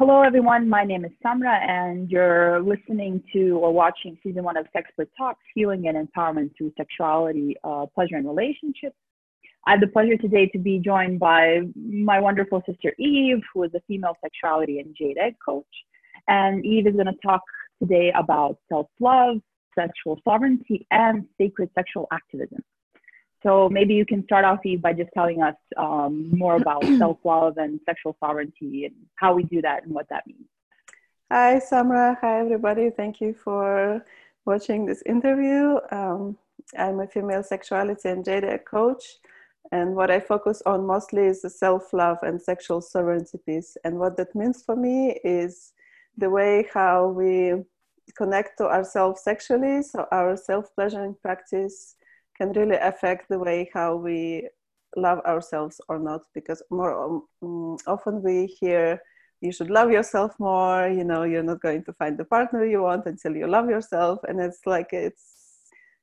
Hello, 0.00 0.22
everyone. 0.22 0.68
My 0.68 0.82
name 0.82 1.04
is 1.04 1.12
Samra, 1.24 1.56
and 1.68 2.10
you're 2.10 2.60
listening 2.60 3.22
to 3.32 3.58
or 3.58 3.72
watching 3.72 4.18
season 4.24 4.42
one 4.42 4.56
of 4.56 4.66
Sexpert 4.74 5.06
Talks 5.16 5.44
Healing 5.54 5.86
and 5.86 5.96
Empowerment 5.96 6.50
Through 6.58 6.72
Sexuality, 6.76 7.54
uh, 7.62 7.86
Pleasure, 7.94 8.16
and 8.16 8.26
Relationships. 8.26 8.96
I 9.68 9.70
have 9.70 9.80
the 9.80 9.86
pleasure 9.86 10.16
today 10.16 10.46
to 10.46 10.58
be 10.58 10.80
joined 10.80 11.20
by 11.20 11.60
my 11.76 12.18
wonderful 12.18 12.60
sister 12.68 12.92
Eve, 12.98 13.38
who 13.54 13.62
is 13.62 13.70
a 13.76 13.80
female 13.86 14.16
sexuality 14.20 14.80
and 14.80 14.96
jade 14.98 15.16
egg 15.16 15.36
coach. 15.46 15.64
And 16.26 16.66
Eve 16.66 16.88
is 16.88 16.94
going 16.94 17.06
to 17.06 17.14
talk 17.24 17.42
today 17.80 18.12
about 18.18 18.58
self 18.68 18.88
love, 18.98 19.36
sexual 19.78 20.18
sovereignty, 20.24 20.88
and 20.90 21.24
sacred 21.38 21.70
sexual 21.76 22.08
activism. 22.10 22.64
So 23.44 23.68
maybe 23.68 23.92
you 23.92 24.06
can 24.06 24.24
start 24.24 24.46
off, 24.46 24.64
Eve, 24.64 24.80
by 24.80 24.94
just 24.94 25.10
telling 25.12 25.42
us 25.42 25.54
um, 25.76 26.30
more 26.32 26.56
about 26.56 26.82
self-love 26.98 27.58
and 27.58 27.78
sexual 27.84 28.16
sovereignty 28.18 28.86
and 28.86 28.94
how 29.16 29.34
we 29.34 29.42
do 29.42 29.60
that 29.60 29.84
and 29.84 29.94
what 29.94 30.08
that 30.08 30.26
means. 30.26 30.48
Hi, 31.30 31.60
Samra. 31.60 32.16
Hi, 32.22 32.40
everybody. 32.40 32.88
Thank 32.88 33.20
you 33.20 33.34
for 33.34 34.02
watching 34.46 34.86
this 34.86 35.02
interview. 35.04 35.78
Um, 35.90 36.38
I'm 36.78 37.00
a 37.00 37.06
female 37.06 37.42
sexuality 37.42 38.08
and 38.08 38.24
jade 38.24 38.44
egg 38.44 38.64
coach. 38.64 39.04
And 39.72 39.94
what 39.94 40.10
I 40.10 40.20
focus 40.20 40.62
on 40.64 40.86
mostly 40.86 41.24
is 41.26 41.42
the 41.42 41.50
self-love 41.50 42.18
and 42.22 42.40
sexual 42.40 42.80
sovereignty 42.80 43.38
piece. 43.44 43.76
And 43.84 43.98
what 43.98 44.16
that 44.16 44.34
means 44.34 44.62
for 44.62 44.76
me 44.76 45.18
is 45.22 45.72
the 46.16 46.30
way 46.30 46.66
how 46.72 47.08
we 47.08 47.54
connect 48.16 48.56
to 48.58 48.64
ourselves 48.64 49.22
sexually. 49.22 49.82
So 49.82 50.06
our 50.12 50.36
self-pleasuring 50.36 51.16
practice 51.22 51.96
can 52.36 52.52
really 52.52 52.76
affect 52.76 53.28
the 53.28 53.38
way 53.38 53.70
how 53.72 53.96
we 53.96 54.48
love 54.96 55.18
ourselves 55.20 55.80
or 55.88 55.98
not 55.98 56.22
because 56.34 56.62
more 56.70 57.22
um, 57.42 57.76
often 57.86 58.22
we 58.22 58.46
hear 58.46 59.00
you 59.40 59.52
should 59.52 59.70
love 59.70 59.90
yourself 59.90 60.32
more 60.38 60.88
you 60.88 61.04
know 61.04 61.24
you're 61.24 61.42
not 61.42 61.60
going 61.60 61.82
to 61.84 61.92
find 61.94 62.16
the 62.16 62.24
partner 62.24 62.64
you 62.64 62.82
want 62.82 63.06
until 63.06 63.34
you 63.36 63.46
love 63.46 63.68
yourself. 63.68 64.20
And 64.28 64.40
it's 64.40 64.60
like 64.66 64.90
it's 64.92 65.24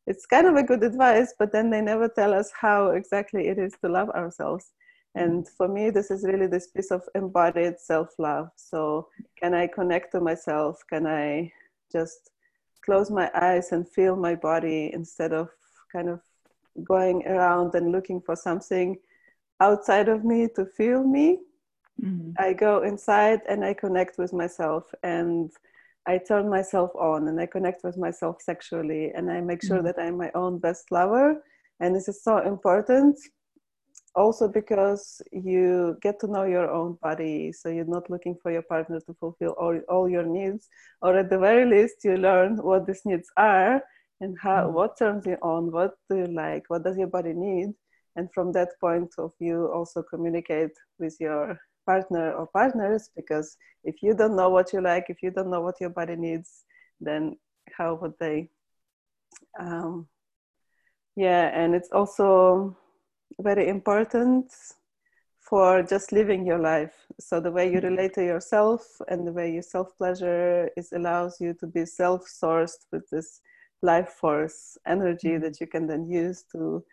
it's 0.08 0.26
kind 0.26 0.48
of 0.48 0.56
a 0.56 0.64
good 0.64 0.84
advice 0.84 1.34
but 1.38 1.52
then 1.52 1.70
they 1.70 1.82
never 1.82 2.08
tell 2.08 2.34
us 2.34 2.52
how 2.60 2.90
exactly 2.90 3.48
it 3.48 3.58
is 3.58 3.73
to 3.82 3.90
love 3.90 4.10
ourselves. 4.10 4.72
And 5.16 5.48
for 5.48 5.68
me 5.68 5.90
this 5.90 6.12
is 6.12 6.23
really 6.23 6.48
this 6.48 6.68
piece 6.68 6.92
of 6.92 7.02
embodied 7.16 7.80
self-love. 7.80 8.50
So 8.56 9.08
can 9.40 9.54
i 9.54 9.68
connect 9.68 10.12
to 10.14 10.22
myself? 10.22 10.82
Can 10.90 11.08
i 11.08 11.52
just 11.92 12.32
close 12.86 13.12
my 13.12 13.30
eyes 13.36 13.72
and 13.72 13.88
feel 13.88 14.16
my 14.16 14.36
body 14.36 14.92
instead 14.94 15.34
of 15.34 15.50
kind 15.92 16.09
of 16.09 16.22
going 16.84 17.25
around 17.28 17.75
and 17.75 17.92
looking 17.92 18.22
for 18.22 18.36
something 18.36 18.97
outside 19.59 20.09
of 20.09 20.23
me 20.23 20.48
to 20.56 20.66
feel 20.66 21.03
me. 21.03 21.39
Mm-hmm. 22.02 22.31
I 22.38 22.53
go 22.53 22.83
inside 22.83 23.42
and 23.48 23.64
I 23.64 23.73
connect 23.73 24.17
with 24.17 24.33
myself 24.33 24.92
and 25.03 25.52
I 26.08 26.17
turn 26.17 26.50
myself 26.50 26.92
on 26.95 27.28
and 27.28 27.39
I 27.39 27.45
connect 27.45 27.83
with 27.83 27.98
myself 27.98 28.42
sexually 28.42 29.11
and 29.14 29.31
I 29.31 29.42
make 29.42 29.64
sure 29.64 29.78
mm-hmm. 29.78 29.88
that 29.88 30.00
I'm 30.00 30.17
my 30.17 30.31
own 30.33 30.58
best 30.58 30.92
lover. 30.92 31.44
And 31.80 31.95
this 31.95 32.08
is 32.08 32.23
so 32.23 32.39
important 32.39 33.17
also 34.16 34.48
because 34.48 35.22
you 35.31 35.98
get 36.02 36.20
to 36.20 36.28
know 36.28 36.44
your 36.44 36.70
own 36.70 36.98
body 37.02 37.52
so 37.52 37.70
you're 37.70 37.86
not 37.86 38.09
looking 38.09 38.36
for 38.42 38.52
your 38.52 38.61
partner 38.64 39.00
to 39.00 39.14
fulfill 39.14 39.52
all, 39.52 39.80
all 39.88 40.09
your 40.09 40.26
needs 40.26 40.67
or 41.02 41.17
at 41.17 41.30
the 41.30 41.38
very 41.38 41.66
least 41.66 42.03
you 42.03 42.17
learn 42.17 42.58
what 42.58 42.86
these 42.86 43.02
needs 43.05 43.30
are 43.38 43.81
and 44.22 44.38
how 44.39 44.67
mm. 44.67 44.72
what 44.72 44.97
turns 44.97 45.25
you 45.25 45.38
on 45.41 45.72
what 45.72 45.95
do 46.09 46.17
you 46.17 46.27
like 46.27 46.64
what 46.69 46.83
does 46.83 46.97
your 46.97 47.08
body 47.08 47.33
need 47.33 47.73
and 48.16 48.31
from 48.33 48.52
that 48.52 48.69
point 48.80 49.11
of 49.17 49.31
view 49.39 49.69
also 49.73 50.02
communicate 50.02 50.72
with 51.00 51.17
your 51.19 51.59
partner 51.86 52.31
or 52.33 52.47
partners 52.47 53.09
because 53.16 53.58
if 53.83 54.02
you 54.02 54.14
don't 54.14 54.36
know 54.36 54.49
what 54.49 54.72
you 54.72 54.81
like 54.81 55.05
if 55.09 55.22
you 55.23 55.31
don't 55.31 55.49
know 55.49 55.61
what 55.61 55.81
your 55.81 55.89
body 55.89 56.16
needs 56.16 56.64
then 57.02 57.36
how 57.75 57.95
would 57.95 58.14
they 58.19 58.47
um, 59.59 60.08
yeah 61.15 61.49
and 61.54 61.73
it's 61.73 61.89
also 61.92 62.76
very 63.39 63.67
important 63.67 64.45
for 65.39 65.81
just 65.81 66.11
living 66.11 66.45
your 66.45 66.60
life 66.60 66.93
so 67.20 67.39
the 67.39 67.52
way 67.52 67.65
you 67.65 67.80
mm-hmm. 67.80 67.87
relate 67.87 68.14
to 68.14 68.23
yourself 68.23 68.86
and 69.08 69.27
the 69.27 69.31
way 69.31 69.52
you 69.52 69.61
self 69.61 69.98
pleasure 69.98 70.70
is 70.77 70.92
allows 70.92 71.42
you 71.42 71.54
to 71.54 71.65
be 71.65 71.86
self 71.86 72.21
sourced 72.27 72.86
with 72.92 73.10
this 73.10 73.42
life 73.81 74.09
force 74.09 74.77
energy 74.87 75.30
mm-hmm. 75.30 75.43
that 75.43 75.59
you 75.59 75.67
can 75.67 75.87
then 75.87 76.09
use 76.09 76.43
to 76.52 76.83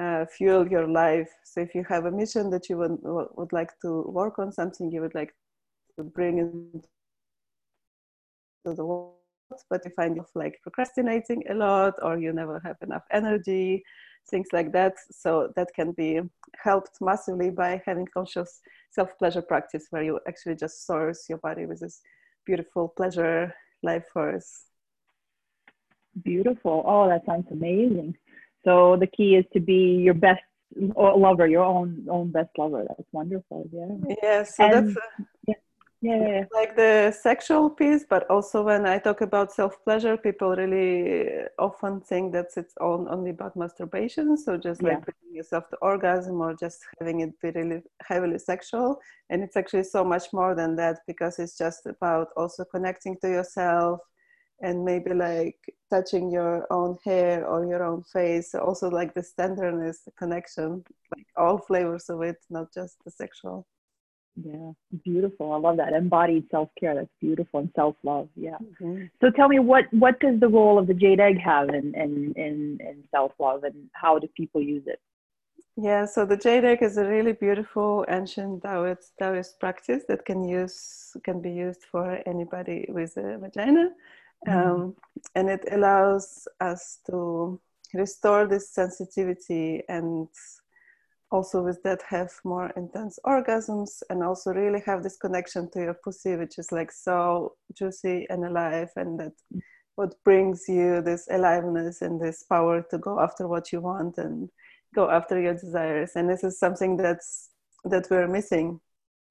uh, 0.00 0.24
fuel 0.26 0.66
your 0.68 0.88
life. 0.88 1.30
So 1.44 1.60
if 1.60 1.74
you 1.74 1.84
have 1.88 2.04
a 2.06 2.10
mission 2.10 2.50
that 2.50 2.68
you 2.68 2.78
would, 2.78 2.98
would 3.02 3.52
like 3.52 3.70
to 3.82 4.02
work 4.02 4.38
on, 4.38 4.52
something 4.52 4.90
you 4.90 5.00
would 5.00 5.14
like 5.14 5.34
to 5.96 6.04
bring 6.04 6.38
into 6.38 6.86
the 8.64 8.84
world, 8.84 9.14
but 9.68 9.84
you 9.84 9.90
find 9.96 10.16
yourself 10.16 10.30
like 10.34 10.58
procrastinating 10.62 11.42
a 11.50 11.54
lot 11.54 11.94
or 12.02 12.18
you 12.18 12.32
never 12.32 12.60
have 12.64 12.76
enough 12.82 13.02
energy, 13.10 13.82
things 14.30 14.48
like 14.52 14.72
that. 14.72 14.94
So 15.10 15.52
that 15.56 15.68
can 15.74 15.92
be 15.92 16.20
helped 16.62 16.98
massively 17.00 17.50
by 17.50 17.82
having 17.84 18.06
conscious 18.14 18.60
self-pleasure 18.92 19.42
practice 19.42 19.86
where 19.90 20.02
you 20.02 20.20
actually 20.28 20.56
just 20.56 20.86
source 20.86 21.28
your 21.28 21.38
body 21.38 21.66
with 21.66 21.80
this 21.80 22.00
beautiful 22.46 22.88
pleasure 22.96 23.52
life 23.82 24.04
force 24.12 24.69
Beautiful. 26.22 26.82
Oh, 26.86 27.08
that 27.08 27.24
sounds 27.26 27.46
amazing. 27.50 28.16
So 28.64 28.96
the 28.96 29.06
key 29.06 29.36
is 29.36 29.44
to 29.52 29.60
be 29.60 30.00
your 30.02 30.14
best 30.14 30.42
lover, 30.76 31.46
your 31.46 31.64
own 31.64 32.06
own 32.10 32.30
best 32.30 32.50
lover. 32.58 32.84
That's 32.88 33.08
wonderful. 33.12 33.68
Yeah. 33.72 34.16
Yeah. 34.22 34.42
So 34.44 34.64
and, 34.64 34.88
that's 34.88 34.96
uh, 34.96 35.24
yeah. 35.46 35.54
Yeah, 36.02 36.44
like 36.50 36.76
the 36.76 37.12
sexual 37.12 37.68
piece, 37.68 38.06
but 38.08 38.28
also 38.30 38.62
when 38.62 38.86
I 38.86 38.98
talk 38.98 39.20
about 39.20 39.52
self 39.52 39.84
pleasure, 39.84 40.16
people 40.16 40.56
really 40.56 41.44
often 41.58 42.00
think 42.00 42.32
that 42.32 42.46
it's 42.56 42.72
on, 42.80 43.06
only 43.10 43.30
about 43.30 43.54
masturbation. 43.54 44.38
So 44.38 44.56
just 44.56 44.82
like 44.82 44.92
yeah. 44.92 45.04
bringing 45.04 45.36
yourself 45.36 45.68
to 45.68 45.76
orgasm 45.82 46.40
or 46.40 46.54
just 46.54 46.80
having 46.98 47.20
it 47.20 47.38
be 47.42 47.50
really 47.50 47.82
heavily 48.02 48.38
sexual. 48.38 48.98
And 49.28 49.42
it's 49.42 49.58
actually 49.58 49.84
so 49.84 50.02
much 50.02 50.32
more 50.32 50.54
than 50.54 50.74
that 50.76 51.00
because 51.06 51.38
it's 51.38 51.58
just 51.58 51.84
about 51.84 52.28
also 52.34 52.64
connecting 52.64 53.18
to 53.20 53.28
yourself, 53.28 54.00
and 54.60 54.84
maybe 54.84 55.12
like 55.14 55.58
touching 55.90 56.30
your 56.30 56.66
own 56.70 56.98
hair 57.04 57.46
or 57.46 57.64
your 57.66 57.82
own 57.82 58.02
face 58.02 58.54
also 58.54 58.88
like 58.88 59.14
the 59.14 59.24
tenderness 59.36 60.00
the 60.04 60.10
connection 60.12 60.84
like 61.16 61.26
all 61.36 61.58
flavors 61.58 62.08
of 62.08 62.22
it 62.22 62.36
not 62.50 62.72
just 62.72 62.96
the 63.04 63.10
sexual 63.10 63.66
yeah 64.42 64.70
beautiful 65.04 65.52
i 65.52 65.56
love 65.56 65.76
that 65.76 65.92
embodied 65.92 66.44
self-care 66.50 66.94
that's 66.94 67.14
beautiful 67.20 67.60
and 67.60 67.70
self-love 67.74 68.28
yeah 68.36 68.58
mm-hmm. 68.80 69.04
so 69.20 69.30
tell 69.30 69.48
me 69.48 69.58
what 69.58 69.84
what 69.92 70.18
does 70.20 70.38
the 70.40 70.48
role 70.48 70.78
of 70.78 70.86
the 70.86 70.94
jade 70.94 71.20
egg 71.20 71.38
have 71.38 71.68
in 71.68 71.94
in 71.94 72.32
in, 72.36 72.78
in 72.80 73.02
self-love 73.10 73.64
and 73.64 73.74
how 73.92 74.18
do 74.18 74.28
people 74.36 74.60
use 74.60 74.84
it 74.86 75.00
yeah, 75.76 76.04
so 76.04 76.26
the 76.26 76.36
jade 76.36 76.64
egg 76.64 76.82
is 76.82 76.98
a 76.98 77.06
really 77.06 77.32
beautiful 77.32 78.04
ancient 78.08 78.62
Taoist, 78.62 79.12
Taoist 79.18 79.58
practice 79.60 80.02
that 80.08 80.26
can 80.26 80.46
use 80.46 81.16
can 81.24 81.40
be 81.40 81.50
used 81.50 81.84
for 81.84 82.20
anybody 82.26 82.86
with 82.88 83.16
a 83.16 83.38
vagina. 83.38 83.90
Mm-hmm. 84.48 84.82
Um, 84.82 84.96
and 85.34 85.48
it 85.50 85.64
allows 85.70 86.48
us 86.60 87.00
to 87.06 87.60
restore 87.92 88.46
this 88.46 88.72
sensitivity 88.72 89.82
and 89.88 90.28
also 91.30 91.62
with 91.62 91.82
that 91.82 92.00
have 92.08 92.30
more 92.44 92.70
intense 92.76 93.18
orgasms 93.24 94.02
and 94.10 94.22
also 94.22 94.50
really 94.52 94.82
have 94.84 95.02
this 95.02 95.16
connection 95.16 95.70
to 95.70 95.80
your 95.80 95.94
pussy 95.94 96.36
which 96.36 96.58
is 96.58 96.72
like 96.72 96.90
so 96.90 97.54
juicy 97.76 98.26
and 98.30 98.44
alive 98.44 98.90
and 98.96 99.18
that 99.18 99.32
what 99.94 100.14
brings 100.24 100.64
you 100.68 101.00
this 101.02 101.28
aliveness 101.30 102.02
and 102.02 102.20
this 102.20 102.42
power 102.44 102.84
to 102.90 102.98
go 102.98 103.20
after 103.20 103.46
what 103.46 103.72
you 103.72 103.80
want 103.80 104.18
and 104.18 104.48
go 104.94 105.10
after 105.10 105.40
your 105.40 105.54
desires 105.54 106.12
and 106.16 106.28
this 106.28 106.42
is 106.42 106.58
something 106.58 106.96
that's 106.96 107.50
that 107.84 108.06
we're 108.10 108.28
missing 108.28 108.80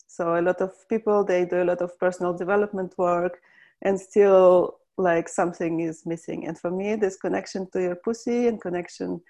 so 0.08 0.40
a 0.40 0.42
lot 0.42 0.62
of 0.62 0.72
people 0.90 1.24
they 1.24 1.46
do 1.46 1.62
a 1.62 1.70
lot 1.72 1.82
of 1.82 1.98
personal 2.00 2.34
development 2.34 2.94
work 2.98 3.40
and 3.82 4.00
still 4.00 4.79
like 5.00 5.30
something 5.30 5.80
is 5.80 6.06
missing. 6.06 6.46
And 6.46 6.60
for 6.60 6.70
me, 6.70 6.96
this 6.96 7.18
connection 7.18 7.68
to 7.72 7.82
your 7.82 7.96
pussy 7.96 8.48
and 8.48 8.62
connection 8.62 9.22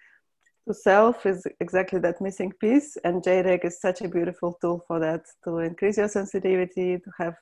to 0.68 0.74
self 0.74 1.26
is 1.26 1.46
exactly 1.60 2.00
that 2.00 2.22
missing 2.22 2.52
piece. 2.60 2.98
And 3.04 3.24
jade 3.24 3.46
egg 3.46 3.62
is 3.64 3.80
such 3.80 4.02
a 4.02 4.10
beautiful 4.10 4.58
tool 4.62 4.84
for 4.88 5.00
that 5.00 5.22
to 5.46 5.60
increase 5.60 5.98
your 5.98 6.10
sensitivity, 6.10 6.98
to 6.98 7.12
have 7.20 7.36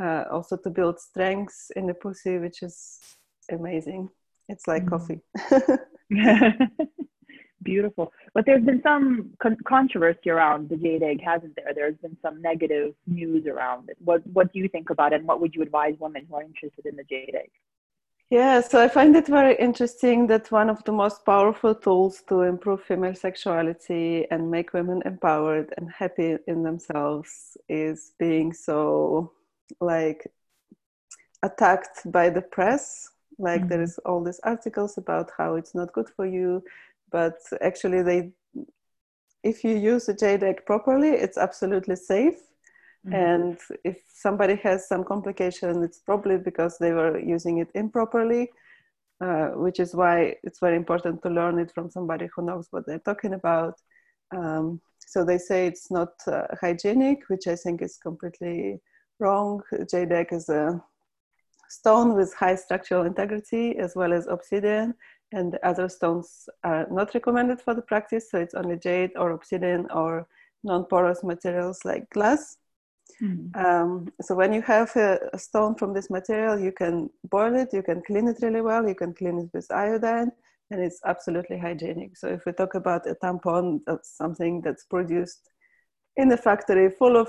uh, 0.00 0.24
also 0.30 0.56
to 0.56 0.70
build 0.70 1.00
strengths 1.00 1.70
in 1.74 1.86
the 1.86 1.94
pussy, 1.94 2.38
which 2.38 2.62
is 2.62 3.00
amazing. 3.50 4.08
It's 4.48 4.68
like 4.68 4.84
mm. 4.84 4.90
coffee. 4.90 5.20
Beautiful. 7.62 8.12
But 8.34 8.46
there's 8.46 8.64
been 8.64 8.82
some 8.82 9.30
con- 9.42 9.56
controversy 9.64 10.30
around 10.30 10.68
the 10.68 10.76
jade 10.76 11.02
egg, 11.02 11.20
hasn't 11.22 11.56
there? 11.56 11.72
There's 11.74 11.96
been 11.96 12.16
some 12.22 12.40
negative 12.40 12.94
news 13.06 13.46
around 13.46 13.90
it. 13.90 13.96
What 14.04 14.24
What 14.32 14.52
do 14.52 14.60
you 14.60 14.68
think 14.68 14.90
about 14.90 15.12
it? 15.12 15.16
And 15.16 15.28
what 15.28 15.40
would 15.40 15.54
you 15.54 15.62
advise 15.62 15.96
women 15.98 16.24
who 16.28 16.36
are 16.36 16.42
interested 16.42 16.86
in 16.86 16.94
the 16.96 17.04
jade 17.04 17.34
egg? 17.34 17.50
Yeah, 18.30 18.60
so 18.60 18.80
I 18.80 18.88
find 18.88 19.16
it 19.16 19.26
very 19.26 19.56
interesting 19.56 20.26
that 20.26 20.52
one 20.52 20.68
of 20.68 20.84
the 20.84 20.92
most 20.92 21.24
powerful 21.24 21.74
tools 21.74 22.22
to 22.28 22.42
improve 22.42 22.82
female 22.82 23.14
sexuality 23.14 24.26
and 24.30 24.50
make 24.50 24.74
women 24.74 25.00
empowered 25.06 25.72
and 25.78 25.90
happy 25.90 26.36
in 26.46 26.62
themselves 26.62 27.56
is 27.70 28.12
being 28.18 28.52
so 28.52 29.32
like 29.80 30.30
attacked 31.42 32.10
by 32.12 32.28
the 32.30 32.42
press 32.42 33.08
like 33.38 33.62
Mhm. 33.62 33.68
there 33.68 33.82
is 33.82 33.98
all 34.04 34.22
these 34.22 34.40
articles 34.40 34.98
about 34.98 35.30
how 35.38 35.54
it's 35.54 35.74
not 35.74 35.92
good 35.92 36.08
for 36.16 36.26
you 36.26 36.62
but 37.10 37.38
actually 37.60 38.02
they 38.02 38.32
if 39.44 39.64
you 39.64 39.74
use 39.76 40.06
the 40.06 40.14
jade 40.14 40.42
egg 40.42 40.64
properly 40.66 41.10
it's 41.10 41.38
absolutely 41.38 41.96
safe. 41.96 42.38
Mhm. 43.06 43.14
and 43.14 43.58
if 43.84 43.98
somebody 44.24 44.56
has 44.56 44.88
some 44.88 45.04
complication 45.04 45.82
it's 45.86 46.00
probably 46.00 46.36
because 46.36 46.78
they 46.78 46.92
were 46.92 47.18
using 47.34 47.58
it 47.58 47.70
improperly 47.74 48.50
uh, 49.20 49.48
which 49.64 49.78
is 49.80 49.94
why 49.94 50.34
it's 50.42 50.60
very 50.60 50.76
important 50.76 51.22
to 51.22 51.28
learn 51.30 51.58
it 51.58 51.70
from 51.74 51.90
somebody 51.90 52.26
who 52.34 52.42
knows 52.42 52.66
what 52.70 52.86
they're 52.86 53.06
talking 53.10 53.34
about. 53.34 53.74
Um, 54.30 54.80
so 55.12 55.24
they 55.24 55.38
say 55.38 55.66
it's 55.66 55.90
not 55.90 56.12
uh, 56.26 56.46
hygienic 56.60 57.18
which 57.30 57.46
i 57.46 57.56
think 57.56 57.82
is 57.82 57.96
completely 57.96 58.78
wrong. 59.20 59.62
jade 59.90 60.12
egg 60.12 60.28
is 60.32 60.48
a 60.48 60.80
stone 61.68 62.14
with 62.14 62.34
high 62.34 62.54
structural 62.56 63.04
integrity 63.06 63.76
as 63.78 63.94
well 63.96 64.12
as 64.12 64.26
obsidian 64.26 64.94
and 65.32 65.52
the 65.52 65.66
other 65.66 65.88
stones 65.88 66.48
are 66.64 66.86
not 66.90 67.12
recommended 67.14 67.60
for 67.60 67.74
the 67.74 67.82
practice 67.82 68.30
so 68.30 68.38
it's 68.38 68.54
only 68.54 68.76
jade 68.76 69.10
or 69.16 69.30
obsidian 69.32 69.86
or 69.90 70.26
non-porous 70.64 71.22
materials 71.22 71.80
like 71.84 72.08
glass 72.10 72.56
Mhm. 73.22 73.50
um, 73.56 74.06
so 74.20 74.34
when 74.34 74.52
you 74.52 74.62
have 74.62 74.94
a, 74.96 75.18
a 75.32 75.38
stone 75.38 75.74
from 75.74 75.92
this 75.94 76.08
material 76.10 76.58
you 76.58 76.72
can 76.72 77.10
boil 77.30 77.54
it 77.56 77.68
you 77.72 77.82
can 77.82 78.02
clean 78.02 78.28
it 78.28 78.38
really 78.42 78.60
well 78.60 78.86
you 78.88 78.94
can 78.94 79.12
clean 79.14 79.38
it 79.38 79.50
with 79.52 79.70
iodine 79.70 80.30
and 80.70 80.80
it's 80.80 81.00
absolutely 81.04 81.58
hygienic 81.58 82.16
so 82.16 82.28
if 82.28 82.44
we 82.46 82.52
talk 82.52 82.74
about 82.74 83.06
a 83.08 83.14
tampon 83.16 83.80
that's 83.86 84.16
something 84.16 84.60
that's 84.60 84.84
produced 84.84 85.50
in 86.16 86.28
the 86.28 86.36
factory 86.36 86.90
full 86.90 87.16
of 87.16 87.28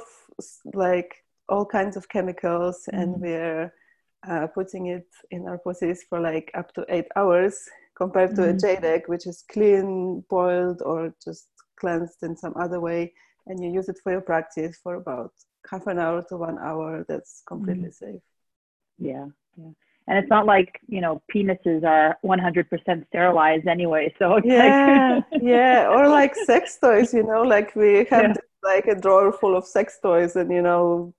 like 0.73 1.23
all 1.47 1.65
kinds 1.65 1.97
of 1.97 2.07
chemicals 2.09 2.87
and 2.93 3.15
Mhm. 3.15 3.21
we're 3.21 3.73
uh, 4.29 4.47
putting 4.47 4.87
it 4.87 5.07
in 5.31 5.47
our 5.47 5.57
pussies 5.57 6.03
for 6.09 6.19
like 6.19 6.51
up 6.53 6.73
to 6.73 6.85
eight 6.89 7.07
hours 7.15 7.69
compared 7.99 8.35
to 8.37 8.45
a 8.49 8.53
Mhm. 8.53 8.59
jade 8.63 8.85
egg, 8.85 9.03
which 9.07 9.27
is 9.27 9.43
clean, 9.51 10.21
boiled, 10.29 10.81
or 10.83 11.13
just 11.23 11.49
cleansed 11.79 12.23
in 12.23 12.35
some 12.37 12.55
other 12.57 12.79
way, 12.81 13.13
and 13.47 13.63
you 13.63 13.71
use 13.71 13.89
it 13.89 13.99
for 14.03 14.13
your 14.13 14.21
practice 14.21 14.79
for 14.83 14.95
about 14.95 15.33
half 15.71 15.87
an 15.87 15.99
hour 15.99 16.23
to 16.29 16.37
one 16.37 16.59
hour. 16.59 17.05
That's 17.09 17.43
completely 17.47 17.91
safe. 17.91 18.21
Yeah, 18.97 19.27
yeah. 19.57 19.71
And 20.07 20.17
it's 20.17 20.29
not 20.29 20.45
like, 20.47 20.79
you 20.87 21.01
know, 21.01 21.21
penises 21.33 21.83
are 21.83 22.17
100% 22.21 23.05
sterilized 23.07 23.67
anyway. 23.67 24.13
So 24.19 24.37
it's 24.37 24.47
Yeah, 24.47 25.19
like, 25.19 25.25
yeah, 25.39 25.89
or 25.89 26.07
like 26.09 26.35
sex 26.35 26.77
toys, 26.79 27.13
you 27.13 27.23
know, 27.23 27.41
like 27.43 27.75
we 27.75 28.05
have 28.09 28.31
Yeah. 28.31 28.33
like 28.63 28.87
a 28.87 28.95
drawer 28.95 29.31
full 29.33 29.55
of 29.57 29.65
sex 29.65 29.99
toys, 30.01 30.35
and 30.35 30.51
you 30.51 30.61
know, 30.61 31.13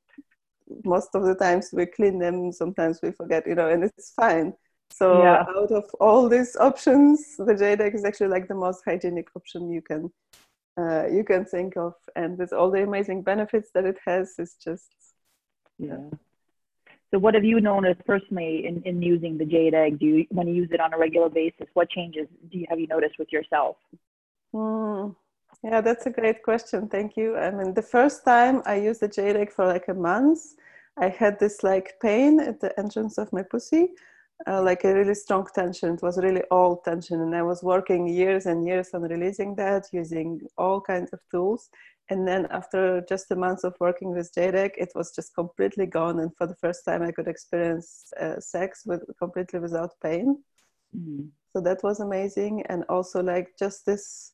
most 0.84 1.10
of 1.14 1.24
the 1.24 1.34
times 1.36 1.70
we 1.72 1.86
clean 1.86 2.18
them, 2.18 2.52
sometimes 2.52 3.00
we 3.02 3.12
forget, 3.12 3.46
you 3.46 3.54
know, 3.56 3.68
and 3.68 3.84
it's 3.84 4.12
fine. 4.14 4.54
So 4.92 5.22
Yeah. 5.22 5.44
out 5.56 5.72
of 5.72 5.84
all 6.00 6.28
these 6.28 6.56
options, 6.56 7.36
the 7.36 7.54
jade 7.54 7.80
egg 7.80 7.94
is 7.94 8.04
actually 8.04 8.28
like 8.28 8.48
the 8.48 8.54
most 8.54 8.82
hygienic 8.84 9.28
option 9.34 9.70
you 9.70 9.82
can 9.82 10.10
uh, 10.78 11.06
you 11.06 11.24
can 11.24 11.44
think 11.44 11.76
of, 11.76 11.94
and 12.16 12.38
with 12.38 12.52
all 12.52 12.70
the 12.70 12.82
amazing 12.82 13.22
benefits 13.22 13.70
that 13.74 13.84
it 13.84 13.98
has, 14.04 14.34
it's 14.38 14.54
just 14.54 14.88
yeah. 15.78 16.10
So 17.10 17.18
what 17.18 17.34
have 17.34 17.44
you 17.44 17.60
noticed 17.60 18.04
personally 18.06 18.66
in, 18.66 18.82
in 18.84 19.02
using 19.02 19.36
the 19.36 19.44
jade 19.44 19.74
egg? 19.74 19.98
Do 19.98 20.06
you, 20.06 20.26
when 20.30 20.46
you 20.46 20.54
use 20.54 20.68
it 20.70 20.80
on 20.80 20.94
a 20.94 20.98
regular 20.98 21.28
basis, 21.28 21.66
what 21.74 21.90
changes 21.90 22.28
do 22.50 22.58
you, 22.58 22.66
have 22.70 22.78
you 22.78 22.86
noticed 22.86 23.18
with 23.18 23.32
yourself? 23.32 23.76
Hmm. 24.52 25.08
Yeah, 25.64 25.80
that's 25.80 26.06
a 26.06 26.10
great 26.10 26.42
question. 26.42 26.88
Thank 26.88 27.16
you. 27.16 27.36
I 27.36 27.50
mean, 27.50 27.74
the 27.74 27.82
first 27.82 28.24
time 28.24 28.62
I 28.64 28.76
used 28.76 29.00
the 29.00 29.08
jade 29.08 29.36
egg 29.36 29.52
for 29.52 29.66
like 29.66 29.88
a 29.88 29.94
month, 29.94 30.40
I 30.96 31.08
had 31.08 31.38
this 31.40 31.64
like 31.64 31.94
pain 32.00 32.38
at 32.38 32.60
the 32.60 32.78
entrance 32.78 33.18
of 33.18 33.32
my 33.32 33.42
pussy, 33.42 33.88
uh, 34.46 34.62
like 34.62 34.84
a 34.84 34.94
really 34.94 35.14
strong 35.14 35.46
tension. 35.54 35.94
It 35.94 36.02
was 36.02 36.18
really 36.18 36.42
all 36.50 36.76
tension, 36.78 37.20
and 37.20 37.34
I 37.34 37.42
was 37.42 37.62
working 37.62 38.08
years 38.08 38.46
and 38.46 38.66
years 38.66 38.90
on 38.94 39.02
releasing 39.02 39.54
that 39.56 39.86
using 39.92 40.40
all 40.56 40.80
kinds 40.80 41.12
of 41.12 41.20
tools. 41.30 41.70
And 42.08 42.26
then 42.26 42.46
after 42.50 43.04
just 43.08 43.30
a 43.30 43.36
month 43.36 43.62
of 43.64 43.74
working 43.78 44.10
with 44.10 44.34
jade 44.34 44.56
egg, 44.56 44.72
it 44.76 44.90
was 44.96 45.14
just 45.14 45.34
completely 45.34 45.86
gone. 45.86 46.18
And 46.18 46.36
for 46.36 46.46
the 46.46 46.56
first 46.56 46.84
time, 46.84 47.02
I 47.02 47.12
could 47.12 47.28
experience 47.28 48.12
uh, 48.20 48.40
sex 48.40 48.82
with 48.84 49.02
completely 49.18 49.60
without 49.60 49.92
pain. 50.02 50.42
Mm. 50.96 51.28
So 51.52 51.60
that 51.60 51.82
was 51.82 52.00
amazing, 52.00 52.64
and 52.66 52.84
also 52.88 53.22
like 53.22 53.48
just 53.58 53.86
this 53.86 54.32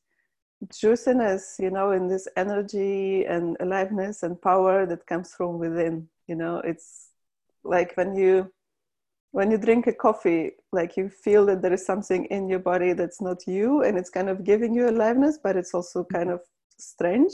juiciness, 0.81 1.57
you 1.59 1.71
know, 1.71 1.91
in 1.91 2.09
this 2.09 2.29
energy 2.37 3.25
and 3.27 3.57
aliveness 3.61 4.23
and 4.23 4.41
power 4.41 4.87
that 4.87 5.07
comes 5.07 5.35
from 5.35 5.59
within. 5.59 6.09
You 6.27 6.37
know, 6.37 6.59
it's 6.59 7.11
like 7.65 7.95
when 7.97 8.17
you 8.17 8.53
when 9.33 9.51
you 9.51 9.59
drink 9.59 9.87
a 9.87 9.93
coffee, 9.93 10.53
like 10.73 10.97
you 10.97 11.09
feel 11.09 11.47
that 11.47 11.63
there 11.63 11.73
is 11.73 11.85
something 11.85 12.25
in 12.27 12.49
your 12.49 12.59
body 12.59 12.93
that's 12.95 13.21
not 13.21 13.47
you, 13.47 13.83
and 13.83 13.99
it's 13.99 14.11
kind 14.11 14.29
of 14.29 14.45
giving 14.45 14.75
you 14.75 14.89
aliveness, 14.89 15.39
but 15.43 15.57
it's 15.57 15.75
also 15.75 16.05
kind 16.05 16.31
of 16.31 16.41
strange. 16.79 17.33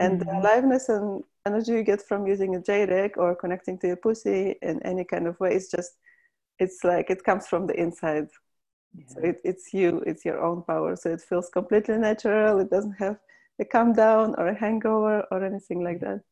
And 0.00 0.20
the 0.20 0.24
Mhm. 0.26 0.40
aliveness 0.40 0.88
and 0.88 1.24
energy 1.46 1.72
you 1.72 1.82
get 1.82 2.02
from 2.02 2.26
using 2.26 2.54
a 2.56 2.60
jade 2.62 2.90
egg 2.90 3.18
or 3.18 3.34
connecting 3.36 3.78
to 3.78 3.86
your 3.88 3.96
pussy 3.96 4.56
in 4.62 4.82
any 4.84 5.04
kind 5.04 5.26
of 5.26 5.38
way 5.40 5.54
is 5.54 5.70
just, 5.70 5.92
it's 6.58 6.84
like 6.84 7.10
it 7.10 7.24
comes 7.24 7.46
from 7.48 7.66
the 7.66 7.74
inside. 7.80 8.28
So 9.06 9.20
it, 9.22 9.40
it's 9.44 9.74
you, 9.74 10.02
it's 10.06 10.24
your 10.24 10.40
own 10.42 10.62
power. 10.62 10.96
So 10.96 11.10
it 11.10 11.20
feels 11.22 11.50
completely 11.50 11.98
natural. 11.98 12.58
It 12.60 12.70
doesn't 12.70 12.98
have 12.98 13.18
a 13.60 13.64
come 13.64 13.92
down 13.92 14.34
or 14.38 14.48
a 14.48 14.54
hangover 14.58 15.26
or 15.30 15.44
anything 15.44 15.82
like 15.84 16.00
that. 16.00 16.22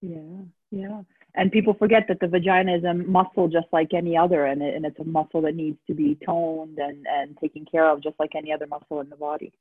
Yeah, 0.00 0.44
yeah. 0.70 1.02
And 1.34 1.52
people 1.52 1.74
forget 1.74 2.06
that 2.08 2.20
the 2.20 2.26
vagina 2.26 2.76
is 2.76 2.84
a 2.84 2.94
muscle 2.94 3.48
just 3.48 3.66
like 3.72 3.94
any 3.94 4.16
other, 4.16 4.46
and, 4.46 4.62
it, 4.62 4.74
and 4.74 4.84
it's 4.84 4.98
a 4.98 5.04
muscle 5.04 5.40
that 5.42 5.54
needs 5.54 5.78
to 5.86 5.94
be 5.94 6.16
toned 6.26 6.78
and, 6.78 7.06
and 7.06 7.36
taken 7.38 7.64
care 7.64 7.88
of 7.90 8.02
just 8.02 8.18
like 8.18 8.34
any 8.34 8.52
other 8.52 8.66
muscle 8.66 9.00
in 9.00 9.08
the 9.08 9.16
body. 9.16 9.52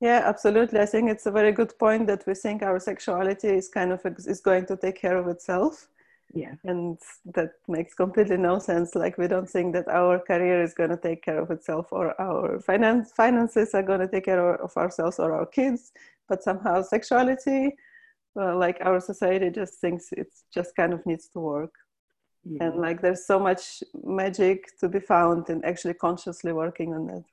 Yeah, 0.00 0.22
absolutely. 0.24 0.80
I 0.80 0.86
think 0.86 1.10
it's 1.10 1.26
a 1.26 1.30
very 1.30 1.52
good 1.52 1.78
point 1.78 2.06
that 2.06 2.26
we 2.26 2.34
think 2.34 2.62
our 2.62 2.78
sexuality 2.78 3.48
is 3.48 3.68
kind 3.68 3.92
of 3.92 4.00
is 4.04 4.40
going 4.40 4.66
to 4.66 4.76
take 4.76 5.00
care 5.00 5.16
of 5.16 5.26
itself. 5.28 5.88
Yeah. 6.34 6.54
And 6.64 6.98
that 7.34 7.52
makes 7.66 7.94
completely 7.94 8.36
no 8.36 8.58
sense. 8.58 8.94
Like 8.94 9.16
we 9.16 9.26
don't 9.26 9.48
think 9.48 9.72
that 9.72 9.88
our 9.88 10.18
career 10.18 10.62
is 10.62 10.74
going 10.74 10.90
to 10.90 10.96
take 10.96 11.22
care 11.22 11.40
of 11.40 11.50
itself 11.50 11.92
or 11.92 12.20
our 12.20 12.60
finance 12.60 13.12
finances 13.12 13.74
are 13.74 13.82
going 13.82 14.00
to 14.00 14.08
take 14.08 14.26
care 14.26 14.54
of 14.56 14.76
ourselves 14.76 15.18
or 15.18 15.32
our 15.32 15.46
kids. 15.46 15.92
But 16.28 16.42
somehow 16.42 16.82
sexuality, 16.82 17.76
well, 18.36 18.58
like 18.58 18.78
our 18.82 19.00
society 19.00 19.48
just 19.48 19.74
thinks 19.80 20.12
it 20.12 20.28
just 20.52 20.76
kind 20.76 20.92
of 20.92 21.04
needs 21.06 21.26
to 21.28 21.40
work. 21.40 21.74
yeah. 22.44 22.64
And 22.64 22.76
like 22.76 23.00
there's 23.00 23.24
so 23.26 23.40
much 23.40 23.82
magic 24.04 24.78
to 24.80 24.88
be 24.88 25.00
found 25.00 25.48
in 25.48 25.64
actually 25.64 25.94
consciously 25.94 26.52
working 26.52 26.92
on 26.94 27.06
that. 27.06 27.24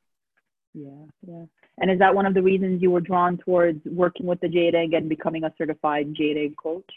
Yeah, 0.74 1.05
yeah. 1.27 1.45
And 1.79 1.91
is 1.91 2.00
that 2.00 2.15
one 2.15 2.25
of 2.25 2.33
the 2.33 2.41
reasons 2.41 2.81
you 2.81 2.89
were 2.89 3.01
drawn 3.01 3.38
towards 3.38 3.83
working 3.86 4.25
with 4.25 4.39
the 4.39 4.48
jade 4.48 4.75
egg 4.75 4.93
and 4.93 5.10
becoming 5.10 5.43
a 5.43 5.53
certified 5.57 6.13
jade 6.13 6.38
egg 6.38 6.55
coach? 6.55 6.91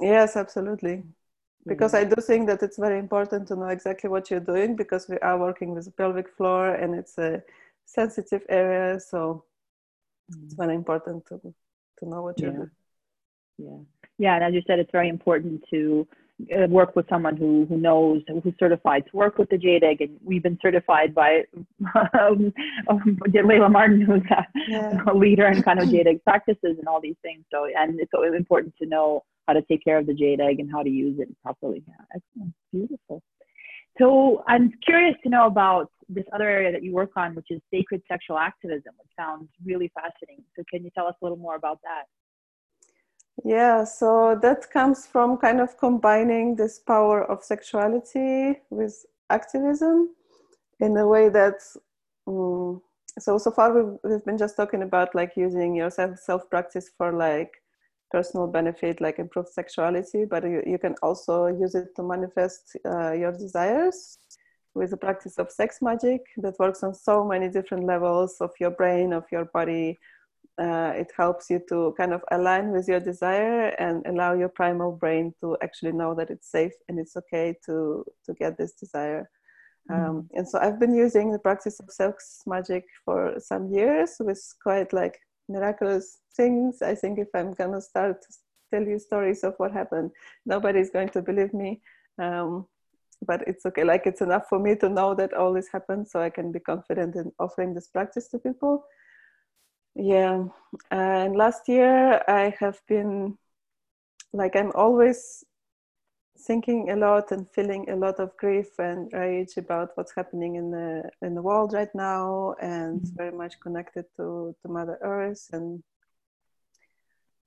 Yes, 0.00 0.36
absolutely. 0.36 1.02
Because 1.66 1.92
I 1.92 2.04
do 2.04 2.16
think 2.22 2.46
that 2.46 2.62
it's 2.62 2.78
very 2.78 2.98
important 2.98 3.46
to 3.48 3.56
know 3.56 3.68
exactly 3.68 4.08
what 4.08 4.30
you're 4.30 4.48
doing 4.52 4.74
because 4.74 5.06
we 5.06 5.18
are 5.18 5.38
working 5.38 5.74
with 5.74 5.84
the 5.84 5.90
pelvic 5.90 6.28
floor 6.34 6.74
and 6.74 6.94
it's 6.94 7.18
a 7.18 7.42
sensitive 7.84 8.42
area. 8.48 8.98
So 8.98 9.44
it's 10.30 10.54
mm. 10.54 10.56
very 10.56 10.74
important 10.74 11.26
to, 11.26 11.38
to 11.98 12.08
know 12.08 12.22
what 12.22 12.40
you're 12.40 12.52
yeah. 12.52 12.56
doing. 12.56 12.70
Yeah. 13.62 13.78
Yeah. 14.18 14.34
And 14.36 14.44
as 14.44 14.54
you 14.54 14.62
said, 14.66 14.78
it's 14.78 14.90
very 14.92 15.08
important 15.08 15.62
to 15.72 16.06
uh, 16.56 16.66
work 16.68 16.96
with 16.96 17.06
someone 17.08 17.36
who, 17.36 17.66
who 17.68 17.76
knows, 17.76 18.22
who's 18.42 18.54
certified 18.58 19.04
to 19.10 19.16
work 19.16 19.38
with 19.38 19.50
the 19.50 19.58
jade 19.58 19.84
egg. 19.84 20.00
And 20.00 20.18
we've 20.24 20.42
been 20.42 20.58
certified 20.62 21.14
by 21.14 21.42
um, 22.18 22.52
Layla 22.88 23.70
Martin, 23.70 24.00
who's 24.00 24.22
a, 24.30 24.46
Yeah. 24.68 24.98
a 25.12 25.14
leader 25.14 25.46
in 25.46 25.62
kind 25.62 25.78
of 25.80 25.90
jade 25.90 26.06
egg 26.06 26.22
practices 26.24 26.76
and 26.78 26.88
all 26.88 27.00
these 27.00 27.16
things. 27.22 27.44
So, 27.52 27.66
and 27.76 28.00
it's 28.00 28.12
always 28.14 28.34
important 28.34 28.74
to 28.80 28.86
know 28.86 29.24
how 29.46 29.54
to 29.54 29.62
take 29.62 29.84
care 29.84 29.98
of 29.98 30.06
the 30.06 30.14
jade 30.14 30.40
egg 30.40 30.60
and 30.60 30.70
how 30.70 30.82
to 30.82 30.90
use 30.90 31.18
it 31.20 31.28
properly. 31.42 31.82
Yeah. 31.86 31.94
Excellent. 32.16 32.54
Beautiful. 32.72 33.22
So 33.98 34.42
I'm 34.46 34.72
curious 34.84 35.16
to 35.24 35.28
know 35.28 35.46
about 35.46 35.90
this 36.08 36.24
other 36.32 36.48
area 36.48 36.72
that 36.72 36.82
you 36.82 36.92
work 36.92 37.10
on, 37.16 37.34
which 37.34 37.48
is 37.50 37.60
sacred 37.72 38.02
sexual 38.08 38.38
activism, 38.38 38.92
which 38.98 39.10
sounds 39.18 39.48
really 39.64 39.90
fascinating. 39.94 40.44
So 40.56 40.62
can 40.70 40.84
you 40.84 40.90
tell 40.96 41.06
us 41.06 41.14
a 41.20 41.24
little 41.24 41.36
more 41.36 41.56
about 41.56 41.80
that? 41.82 42.04
Yeah, 43.44 43.84
so 43.84 44.38
that 44.42 44.70
comes 44.70 45.06
from 45.06 45.38
kind 45.38 45.60
of 45.60 45.78
combining 45.78 46.56
this 46.56 46.78
power 46.78 47.24
of 47.24 47.42
sexuality 47.42 48.60
with 48.70 49.06
activism 49.30 50.10
in 50.80 50.96
a 50.96 51.06
way 51.06 51.28
that 51.30 51.54
um, 52.26 52.82
so 53.18 53.38
so 53.38 53.50
far 53.50 53.72
we've, 53.72 53.98
we've 54.04 54.24
been 54.24 54.38
just 54.38 54.56
talking 54.56 54.82
about 54.82 55.14
like 55.14 55.32
using 55.36 55.74
your 55.74 55.90
self 55.90 56.18
self 56.18 56.48
practice 56.50 56.90
for 56.96 57.12
like 57.12 57.52
personal 58.10 58.46
benefit 58.46 59.00
like 59.00 59.18
improved 59.18 59.48
sexuality 59.48 60.24
but 60.24 60.42
you, 60.44 60.62
you 60.66 60.78
can 60.78 60.94
also 61.02 61.46
use 61.46 61.74
it 61.74 61.88
to 61.96 62.02
manifest 62.02 62.76
uh, 62.84 63.12
your 63.12 63.32
desires 63.32 64.18
with 64.74 64.90
the 64.90 64.96
practice 64.96 65.38
of 65.38 65.50
sex 65.50 65.78
magic 65.80 66.20
that 66.36 66.58
works 66.58 66.82
on 66.82 66.94
so 66.94 67.24
many 67.24 67.48
different 67.48 67.84
levels 67.84 68.36
of 68.40 68.50
your 68.60 68.70
brain 68.70 69.12
of 69.12 69.24
your 69.32 69.44
body 69.46 69.98
uh, 70.60 70.92
it 70.94 71.10
helps 71.16 71.48
you 71.48 71.60
to 71.68 71.94
kind 71.96 72.12
of 72.12 72.22
align 72.30 72.70
with 72.70 72.86
your 72.86 73.00
desire 73.00 73.68
and 73.78 74.04
allow 74.06 74.34
your 74.34 74.50
primal 74.50 74.92
brain 74.92 75.32
to 75.40 75.56
actually 75.62 75.92
know 75.92 76.14
that 76.14 76.28
it's 76.28 76.50
safe 76.50 76.72
and 76.88 76.98
it's 76.98 77.16
okay 77.16 77.54
to 77.64 78.04
to 78.26 78.34
get 78.34 78.58
this 78.58 78.74
desire. 78.74 79.28
Mm-hmm. 79.90 80.04
um, 80.04 80.28
and 80.34 80.46
so 80.46 80.58
i've 80.58 80.78
been 80.78 80.94
using 80.94 81.32
the 81.32 81.38
practice 81.38 81.80
of 81.80 81.90
sex 81.90 82.42
magic 82.46 82.84
for 83.04 83.36
some 83.38 83.72
years 83.72 84.16
with 84.20 84.42
quite 84.62 84.92
like 84.92 85.18
miraculous 85.48 86.18
things. 86.36 86.82
I 86.82 86.94
think 86.94 87.18
if 87.18 87.28
i'm 87.34 87.54
gonna 87.54 87.80
start 87.80 88.20
to 88.20 88.28
tell 88.70 88.86
you 88.86 88.98
stories 88.98 89.42
of 89.42 89.54
what 89.56 89.72
happened 89.72 90.10
nobody's 90.44 90.90
going 90.90 91.08
to 91.10 91.22
believe 91.22 91.54
me. 91.54 91.80
Um, 92.18 92.66
but 93.26 93.40
it's 93.46 93.66
okay. 93.66 93.84
Like 93.84 94.06
it's 94.06 94.22
enough 94.22 94.46
for 94.48 94.58
me 94.58 94.76
to 94.76 94.88
know 94.88 95.14
that 95.14 95.34
all 95.34 95.52
this 95.54 95.68
happened 95.72 96.08
so 96.08 96.20
i 96.20 96.30
can 96.30 96.52
be 96.52 96.60
confident 96.60 97.16
in 97.16 97.32
offering 97.38 97.72
this 97.74 97.88
practice 97.88 98.28
to 98.28 98.38
people 98.38 98.84
yeah 99.94 100.44
and 100.90 101.36
last 101.36 101.68
year 101.68 102.22
i 102.28 102.54
have 102.58 102.80
been 102.86 103.36
like 104.32 104.54
i'm 104.54 104.72
always 104.74 105.44
thinking 106.46 106.90
a 106.90 106.96
lot 106.96 107.32
and 107.32 107.48
feeling 107.50 107.88
a 107.90 107.96
lot 107.96 108.18
of 108.18 108.36
grief 108.36 108.78
and 108.78 109.12
rage 109.12 109.56
about 109.56 109.90
what's 109.94 110.14
happening 110.14 110.56
in 110.56 110.70
the 110.70 111.02
in 111.22 111.34
the 111.34 111.42
world 111.42 111.72
right 111.72 111.94
now 111.94 112.54
and 112.60 113.00
mm-hmm. 113.00 113.16
very 113.16 113.32
much 113.32 113.60
connected 113.60 114.04
to 114.16 114.54
to 114.62 114.68
mother 114.68 114.98
earth 115.02 115.48
and 115.52 115.82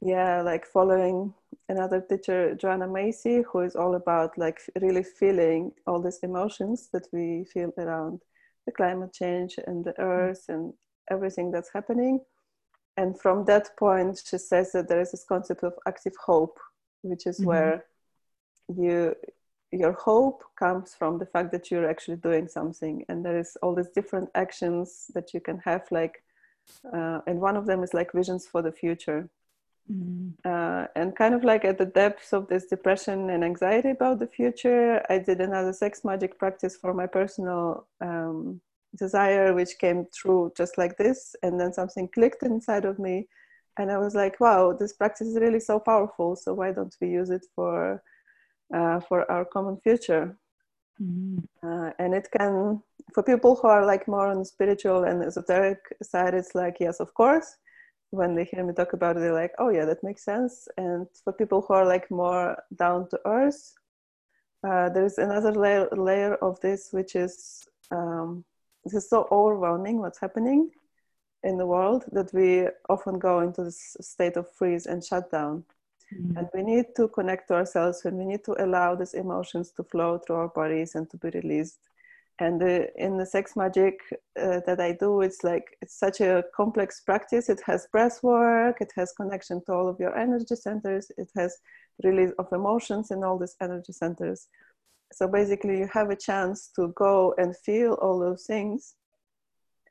yeah 0.02 0.42
like 0.42 0.66
following 0.66 1.34
another 1.70 2.02
teacher 2.02 2.54
joanna 2.56 2.88
macy 2.88 3.42
who 3.52 3.62
is 3.62 3.76
all 3.76 3.96
about 3.96 4.38
like 4.38 4.60
really 4.82 5.04
feeling 5.04 5.72
all 5.88 6.02
these 6.02 6.20
emotions 6.24 6.90
that 6.92 7.08
we 7.14 7.46
feel 7.54 7.72
around 7.78 8.22
the 8.66 8.72
climate 8.72 9.14
change 9.14 9.56
and 9.66 9.86
the 9.86 9.92
mm-hmm. 9.92 10.04
earth 10.04 10.46
and 10.50 10.74
everything 11.10 11.52
that's 11.52 11.72
happening 11.74 12.20
and 12.98 13.20
from 13.20 13.46
that 13.46 13.76
point 13.78 14.22
she 14.26 14.38
says 14.38 14.72
that 14.72 14.88
there 14.88 15.02
is 15.02 15.12
this 15.12 15.26
concept 15.28 15.64
of 15.64 15.74
active 15.88 16.14
hope 16.24 16.60
which 17.02 17.26
is 17.28 17.38
mm-hmm. 17.40 17.50
where 17.50 17.86
you 18.76 19.16
your 19.72 19.94
hope 19.94 20.44
comes 20.58 20.94
from 20.94 21.18
the 21.18 21.26
fact 21.26 21.52
that 21.52 21.72
you're 21.72 21.90
actually 21.90 22.18
doing 22.18 22.48
something 22.48 23.04
and 23.10 23.26
there 23.26 23.40
is 23.40 23.58
all 23.62 23.74
these 23.74 23.90
different 23.90 24.30
actions 24.36 25.10
that 25.16 25.34
you 25.34 25.40
can 25.40 25.58
have 25.60 25.84
like 25.92 26.24
uh, 26.94 27.20
and 27.28 27.42
one 27.42 27.58
of 27.58 27.66
them 27.66 27.84
is 27.84 27.94
like 27.94 28.12
visions 28.14 28.46
for 28.46 28.62
the 28.62 28.72
future 28.72 29.28
mm-hmm. 29.92 30.30
uh, 30.46 30.86
and 30.96 31.16
kind 31.16 31.34
of 31.34 31.44
like 31.44 31.66
at 31.66 31.78
the 31.78 31.86
depths 31.86 32.34
of 32.34 32.48
this 32.48 32.66
depression 32.68 33.32
and 33.32 33.44
anxiety 33.44 33.90
about 33.90 34.20
the 34.20 34.28
future 34.28 35.04
i 35.10 35.18
did 35.18 35.42
another 35.42 35.74
sex 35.74 36.04
magic 36.04 36.38
practice 36.38 36.78
for 36.78 36.94
my 36.94 37.08
personal 37.08 37.88
um, 38.00 38.62
desire 38.96 39.54
which 39.54 39.78
came 39.80 40.06
through 40.14 40.52
just 40.56 40.78
like 40.78 40.98
this 40.98 41.36
and 41.44 41.60
then 41.60 41.74
something 41.74 42.08
clicked 42.10 42.44
inside 42.44 42.86
of 42.86 43.00
me 43.00 43.28
and 43.78 43.92
i 43.92 43.98
was 43.98 44.14
like 44.14 44.40
wow 44.40 44.72
this 44.72 44.94
practice 44.94 45.28
is 45.28 45.40
really 45.40 45.60
so 45.60 45.80
powerful 45.80 46.36
so 46.36 46.54
why 46.54 46.72
don't 46.72 46.96
we 47.02 47.08
use 47.08 47.30
it 47.30 47.46
for 47.56 48.02
uh, 48.74 49.00
for 49.02 49.30
our 49.32 49.46
common 49.46 49.78
future? 49.78 50.38
Mm-hmm. 51.02 51.40
uh, 51.68 51.90
and 51.98 52.14
it 52.14 52.28
can 52.38 52.82
for 53.16 53.24
people 53.24 53.56
who 53.56 53.68
are 53.68 53.84
like 53.84 54.08
more 54.08 54.28
on 54.28 54.38
the 54.38 54.46
spiritual 54.46 55.06
and 55.06 55.24
esoteric 55.24 55.80
side 56.04 56.36
it's 56.36 56.54
like 56.54 56.78
yes 56.80 57.00
of 57.00 57.14
course. 57.16 57.58
When 58.12 58.36
they 58.36 58.44
hear 58.44 58.64
me 58.64 58.74
talk 58.74 58.94
about 58.94 59.18
it 59.18 59.22
they're 59.22 59.34
like 59.34 59.54
oh 59.58 59.70
yeah 59.70 59.86
that 59.86 60.04
makes 60.04 60.24
sense. 60.24 60.68
And 60.78 61.08
for 61.24 61.34
people 61.34 61.62
who 61.62 61.74
are 61.74 61.86
like 61.86 62.12
more 62.12 62.62
down 62.78 63.10
to 63.10 63.20
earth 63.26 63.74
uh, 64.64 64.90
there's 64.90 65.18
another 65.18 65.52
layer, 65.52 65.90
layer 65.92 66.36
of 66.36 66.60
this 66.62 66.90
which 66.92 67.16
is 67.16 67.66
um, 67.90 68.46
this 68.84 68.94
is 68.94 69.10
so 69.10 69.28
overwhelming 69.32 70.00
what's 70.00 70.20
happening 70.20 70.70
in 71.44 71.58
the 71.58 71.66
world 71.66 72.06
that 72.12 72.34
we 72.34 72.68
often 72.90 73.20
go 73.20 73.40
into 73.40 73.64
this 73.64 73.96
state 74.02 74.38
of 74.38 74.50
freeze 74.52 74.86
and 74.86 75.04
shutdown. 75.04 75.64
Mm-hmm. 76.14 76.38
And 76.38 76.48
we 76.54 76.64
need 76.64 76.86
to 76.96 77.08
connect 77.08 77.48
to 77.48 77.56
ourselves 77.56 78.06
and 78.06 78.18
we 78.18 78.26
need 78.26 78.44
to 78.46 78.56
allow 78.64 78.96
these 78.96 79.14
emotions 79.14 79.72
to 79.72 79.84
flow 79.84 80.18
through 80.18 80.36
our 80.38 80.48
bodies 80.50 80.96
and 80.96 81.10
to 81.12 81.18
be 81.18 81.30
released. 81.30 81.80
And 82.40 82.60
the, 82.60 82.90
in 83.02 83.18
the 83.18 83.26
sex 83.26 83.56
magic 83.56 84.00
uh, 84.42 84.62
that 84.66 84.80
I 84.80 84.94
do, 84.94 85.22
it's 85.22 85.44
like 85.44 85.78
it's 85.82 85.98
such 85.98 86.20
a 86.20 86.44
complex 86.56 87.02
practice. 87.02 87.48
It 87.48 87.62
has 87.66 87.88
breath 87.92 88.24
work, 88.24 88.78
it 88.82 88.92
has 88.96 89.14
connection 89.14 89.64
to 89.66 89.74
all 89.74 89.88
of 89.88 90.00
your 90.00 90.18
energy 90.18 90.56
centers, 90.56 91.12
it 91.18 91.30
has 91.36 91.58
release 92.04 92.32
of 92.40 92.52
emotions 92.52 93.12
in 93.12 93.24
all 93.24 93.38
these 93.38 93.56
energy 93.62 93.94
centers 93.94 94.48
so 95.14 95.28
basically 95.28 95.78
you 95.78 95.90
have 95.92 96.10
a 96.10 96.16
chance 96.16 96.72
to 96.76 96.94
go 96.96 97.34
and 97.38 97.56
feel 97.58 97.94
all 98.02 98.20
those 98.20 98.46
things 98.46 98.96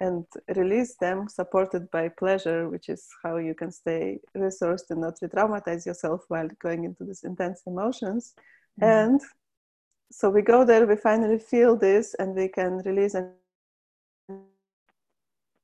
and 0.01 0.25
release 0.57 0.97
them 0.97 1.29
supported 1.29 1.89
by 1.91 2.09
pleasure 2.09 2.69
which 2.69 2.89
is 2.89 3.07
how 3.23 3.37
you 3.37 3.55
can 3.55 3.71
stay 3.71 4.19
resourced 4.37 4.91
and 4.91 5.01
not 5.01 5.15
re-traumatize 5.23 5.87
yourself 5.87 6.23
while 6.29 6.49
going 6.61 6.85
into 6.85 7.05
these 7.05 7.23
intense 7.25 7.63
emotions 7.67 8.35
mm-hmm. 8.81 8.91
and 8.91 9.21
so 10.11 10.29
we 10.29 10.43
go 10.43 10.65
there 10.65 10.87
we 10.87 10.97
finally 10.97 11.39
feel 11.39 11.77
this 11.77 12.15
and 12.19 12.35
we 12.35 12.49
can 12.49 12.79
release 12.79 13.15
and 13.15 13.31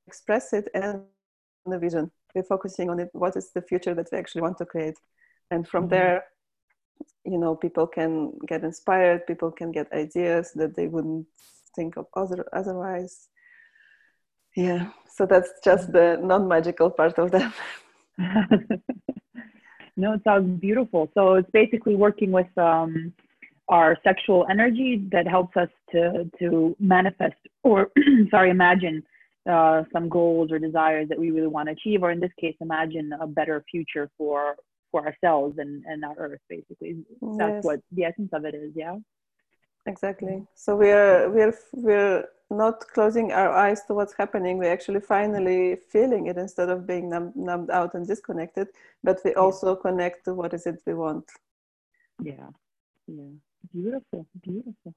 express 0.07 0.53
it 0.53 0.67
and 0.73 1.03
the 1.65 1.77
vision 1.77 2.09
we're 2.33 2.43
focusing 2.43 2.89
on 2.89 2.99
it 2.99 3.09
what 3.13 3.35
is 3.35 3.51
the 3.53 3.61
future 3.61 3.93
that 3.93 4.07
we 4.11 4.17
actually 4.17 4.41
want 4.41 4.57
to 4.57 4.65
create 4.65 4.97
and 5.51 5.67
from 5.67 5.83
mm-hmm. 5.83 5.95
there 5.95 6.23
you 7.25 7.37
know 7.37 7.55
people 7.55 7.87
can 7.87 8.33
get 8.47 8.63
inspired 8.63 9.27
people 9.27 9.51
can 9.51 9.71
get 9.71 9.91
ideas 9.93 10.51
that 10.55 10.75
they 10.75 10.87
wouldn't 10.87 11.25
think 11.75 11.97
of 11.97 12.05
other 12.15 12.45
otherwise. 12.53 13.27
Yeah 14.55 14.91
so 15.15 15.25
that's 15.25 15.51
just 15.63 15.91
the 15.91 16.17
non-magical 16.21 16.91
part 16.91 17.17
of 17.19 17.31
that. 17.31 17.53
No 19.99 20.13
it 20.13 20.21
sounds 20.23 20.61
beautiful. 20.61 21.09
So 21.13 21.33
it's 21.33 21.49
basically 21.51 21.95
working 21.95 22.31
with 22.31 22.47
um, 22.57 23.13
our 23.67 23.97
sexual 24.01 24.45
energy 24.49 25.05
that 25.11 25.27
helps 25.27 25.57
us 25.57 25.69
to 25.91 26.29
to 26.39 26.75
manifest 26.79 27.35
or 27.63 27.91
sorry 28.31 28.49
imagine 28.49 29.03
uh, 29.49 29.83
some 29.91 30.07
goals 30.07 30.51
or 30.51 30.57
desires 30.59 31.09
that 31.09 31.19
we 31.19 31.31
really 31.31 31.47
want 31.47 31.67
to 31.67 31.73
achieve 31.73 32.01
or 32.01 32.11
in 32.11 32.19
this 32.19 32.31
case 32.39 32.55
imagine 32.61 33.11
a 33.19 33.27
better 33.27 33.63
future 33.69 34.09
for 34.17 34.55
for 34.91 35.05
ourselves 35.05 35.57
and, 35.57 35.83
and 35.85 36.03
our 36.03 36.15
earth 36.17 36.41
basically. 36.49 36.97
That's 37.21 37.57
yes. 37.57 37.63
what 37.63 37.79
the 37.91 38.05
essence 38.05 38.31
of 38.33 38.45
it 38.45 38.55
is 38.55 38.71
yeah? 38.75 38.97
Exactly. 39.85 40.43
So 40.55 40.75
we're 40.75 41.29
we're 41.29 41.57
we're 41.73 42.25
not 42.49 42.79
closing 42.95 43.31
our 43.31 43.49
eyes 43.49 43.83
to 43.85 43.93
what's 43.93 44.13
happening. 44.13 44.57
We're 44.57 44.73
actually 44.73 45.01
finally 45.01 45.77
feeling 45.89 46.27
it 46.27 46.37
instead 46.37 46.69
of 46.69 46.87
being 46.87 47.09
numb, 47.09 47.31
numbed 47.35 47.69
out 47.69 47.93
and 47.93 48.07
disconnected 48.07 48.67
but 49.03 49.19
we 49.23 49.33
also 49.35 49.75
connect 49.75 50.25
to 50.25 50.33
what 50.33 50.53
is 50.53 50.65
it 50.65 50.81
we 50.85 50.93
want. 50.93 51.25
Yeah. 52.21 52.49
Yeah. 53.07 53.33
Beautiful. 53.73 54.25
Beautiful. 54.41 54.93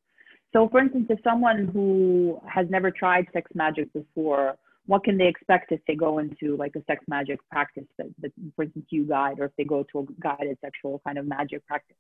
So 0.53 0.69
for 0.69 0.81
instance 0.81 1.07
if 1.09 1.21
someone 1.23 1.71
who 1.73 2.41
has 2.49 2.69
never 2.69 2.91
tried 2.91 3.27
sex 3.33 3.51
magic 3.55 3.93
before 3.93 4.57
what 4.87 5.05
can 5.05 5.17
they 5.17 5.29
expect 5.29 5.73
if 5.73 5.81
they 5.87 5.95
go 5.95 6.19
into 6.19 6.57
like 6.57 6.75
a 6.77 6.83
sex 6.85 7.05
magic 7.09 7.39
practice 7.51 7.87
that, 7.99 8.09
that 8.21 8.33
for 8.57 8.65
instance 8.65 8.87
you 8.91 9.05
guide 9.05 9.39
or 9.39 9.47
if 9.47 9.53
they 9.57 9.65
go 9.65 9.85
to 9.85 10.01
a 10.01 10.05
guided 10.21 10.59
sexual 10.61 11.01
kind 11.07 11.19
of 11.19 11.27
magic 11.27 11.65
practice? 11.67 11.97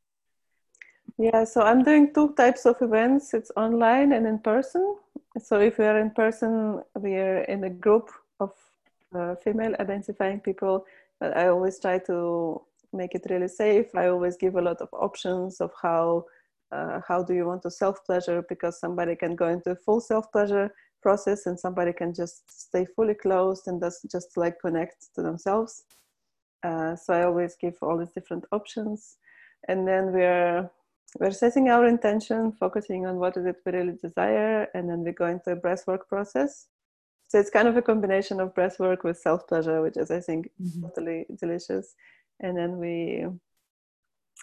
Yeah 1.19 1.45
so 1.45 1.62
i'm 1.62 1.83
doing 1.83 2.12
two 2.12 2.35
types 2.35 2.67
of 2.67 2.81
events. 2.81 3.35
It's 3.35 3.53
online 3.57 4.12
and 4.12 4.27
in 4.27 4.39
person. 4.39 4.97
So 5.39 5.61
if 5.61 5.79
we 5.79 5.85
are 5.85 5.99
in 5.99 6.11
person 6.11 6.83
we 6.99 7.15
are 7.17 7.43
in 7.43 7.65
a 7.65 7.71
group 7.71 8.11
of 8.41 8.53
uh, 9.15 9.35
female 9.37 9.75
identifying 9.79 10.41
people 10.41 10.87
but 11.21 11.37
i 11.37 11.49
always 11.49 11.79
try 11.79 11.99
to 11.99 12.62
make 12.93 13.15
it 13.15 13.27
really 13.31 13.49
safe. 13.49 13.95
I 13.95 14.09
always 14.09 14.37
give 14.37 14.57
a 14.57 14.62
lot 14.62 14.81
of 14.81 14.89
options 14.93 15.61
of 15.61 15.73
how 15.81 16.27
uh, 16.71 17.01
how 17.07 17.23
do 17.23 17.35
you 17.35 17.47
want 17.47 17.62
to 17.62 17.71
self 17.71 18.05
pleasure 18.05 18.43
because 18.49 18.81
somebody 18.81 19.15
can 19.15 19.37
go 19.37 19.49
into 19.49 19.77
full 19.77 20.01
self 20.01 20.31
pleasure 20.33 20.73
process 21.02 21.47
and 21.47 21.59
somebody 21.59 21.92
can 21.92 22.14
just 22.14 22.42
stay 22.49 22.87
fully 22.97 23.14
closed 23.14 23.68
and 23.68 23.80
just, 23.80 24.11
just 24.11 24.37
like 24.37 24.61
connect 24.61 25.14
to 25.14 25.23
themselves. 25.23 25.85
Uh, 26.62 26.94
so 26.94 27.12
i 27.12 27.25
always 27.25 27.56
give 27.56 27.75
all 27.82 27.99
these 27.99 28.12
different 28.12 28.44
options. 28.52 29.16
And 29.68 29.87
then 29.87 30.12
we're 30.12 30.71
we're 31.21 31.30
setting 31.30 31.68
our 31.68 31.87
intention 31.87 32.52
focusing 32.52 33.06
on 33.06 33.16
what 33.16 33.37
is 33.37 33.44
it 33.44 33.56
we 33.66 33.73
really 33.73 33.99
desire 34.00 34.66
and 34.75 34.88
then 34.88 35.04
we 35.04 35.12
go 35.12 35.26
into 35.26 35.50
a 35.50 35.56
breathwork 35.56 36.06
process. 36.09 36.68
So 37.28 37.38
it's 37.38 37.50
kind 37.50 37.68
of 37.68 37.76
a 37.76 37.82
combination 37.82 38.40
of 38.40 38.54
breathwork 38.54 39.04
with 39.04 39.18
self 39.18 39.47
pleasure 39.47 39.82
which 39.82 39.97
is 39.97 40.11
i 40.11 40.21
think 40.21 40.50
mm-hmm. 40.61 40.82
totally 40.82 41.26
delicious. 41.38 41.94
And 42.40 42.56
then 42.56 42.78
we 42.78 43.26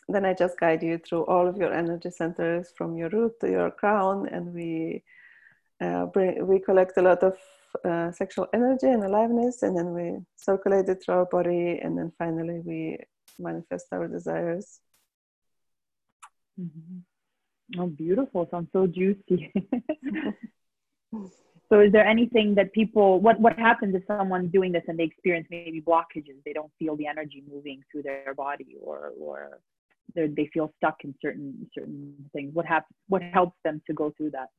then 0.08 0.26
i 0.26 0.34
just 0.34 0.60
guide 0.60 0.84
you 0.84 0.98
through 0.98 1.26
all 1.26 1.48
of 1.48 1.58
your 1.58 1.74
energy 1.74 2.12
centers 2.12 2.72
from 2.78 2.96
your 2.98 3.10
root 3.10 3.34
to 3.42 3.50
your 3.50 3.72
crown 3.72 4.28
and 4.28 4.54
we 4.54 5.04
uh, 5.82 6.06
bring, 6.08 6.46
we 6.46 6.60
collect 6.60 6.98
a 6.98 7.02
lot 7.02 7.24
of 7.24 7.38
uh, 7.86 8.12
sexual 8.12 8.48
energy 8.54 8.88
and 8.88 9.04
aliveness, 9.04 9.64
and 9.64 9.78
then 9.78 9.94
we 9.94 10.18
circulate 10.36 10.90
it 10.90 11.04
through 11.04 11.16
our 11.16 11.26
body, 11.26 11.80
and 11.82 11.98
then 11.98 12.12
finally 12.18 12.62
we 12.66 12.98
manifest 13.38 13.88
our 13.92 14.08
desires. 14.08 14.80
Mm-hmm. 16.60 17.80
Oh, 17.80 17.88
beautiful! 17.88 18.48
Sounds 18.50 18.70
so 18.74 18.88
juicy. 18.88 19.54
So 21.70 21.82
is 21.82 21.92
there 21.92 22.06
anything 22.06 22.56
that 22.56 22.74
people 22.74 23.22
what 23.22 23.40
what 23.40 23.58
happens 23.58 23.94
if 23.94 24.04
someone's 24.08 24.52
doing 24.52 24.72
this 24.72 24.84
and 24.88 24.98
they 24.98 25.04
experience 25.04 25.48
maybe 25.52 25.82
blockages? 25.82 26.44
They 26.44 26.54
don't 26.54 26.72
feel 26.80 26.96
the 26.96 27.06
energy 27.06 27.44
moving 27.48 27.84
through 27.92 28.04
their 28.04 28.34
body 28.36 28.76
or 28.82 29.14
or 29.20 29.60
they 30.16 30.50
feel 30.52 30.74
stuck 30.78 30.98
in 31.04 31.14
certain 31.22 31.70
certain 31.78 32.16
things. 32.34 32.56
What 32.56 32.66
happens 32.66 32.96
what 33.08 33.22
helps 33.22 33.58
them 33.64 33.82
to 33.86 33.94
go 33.94 34.12
through 34.18 34.32
that? 34.32 34.50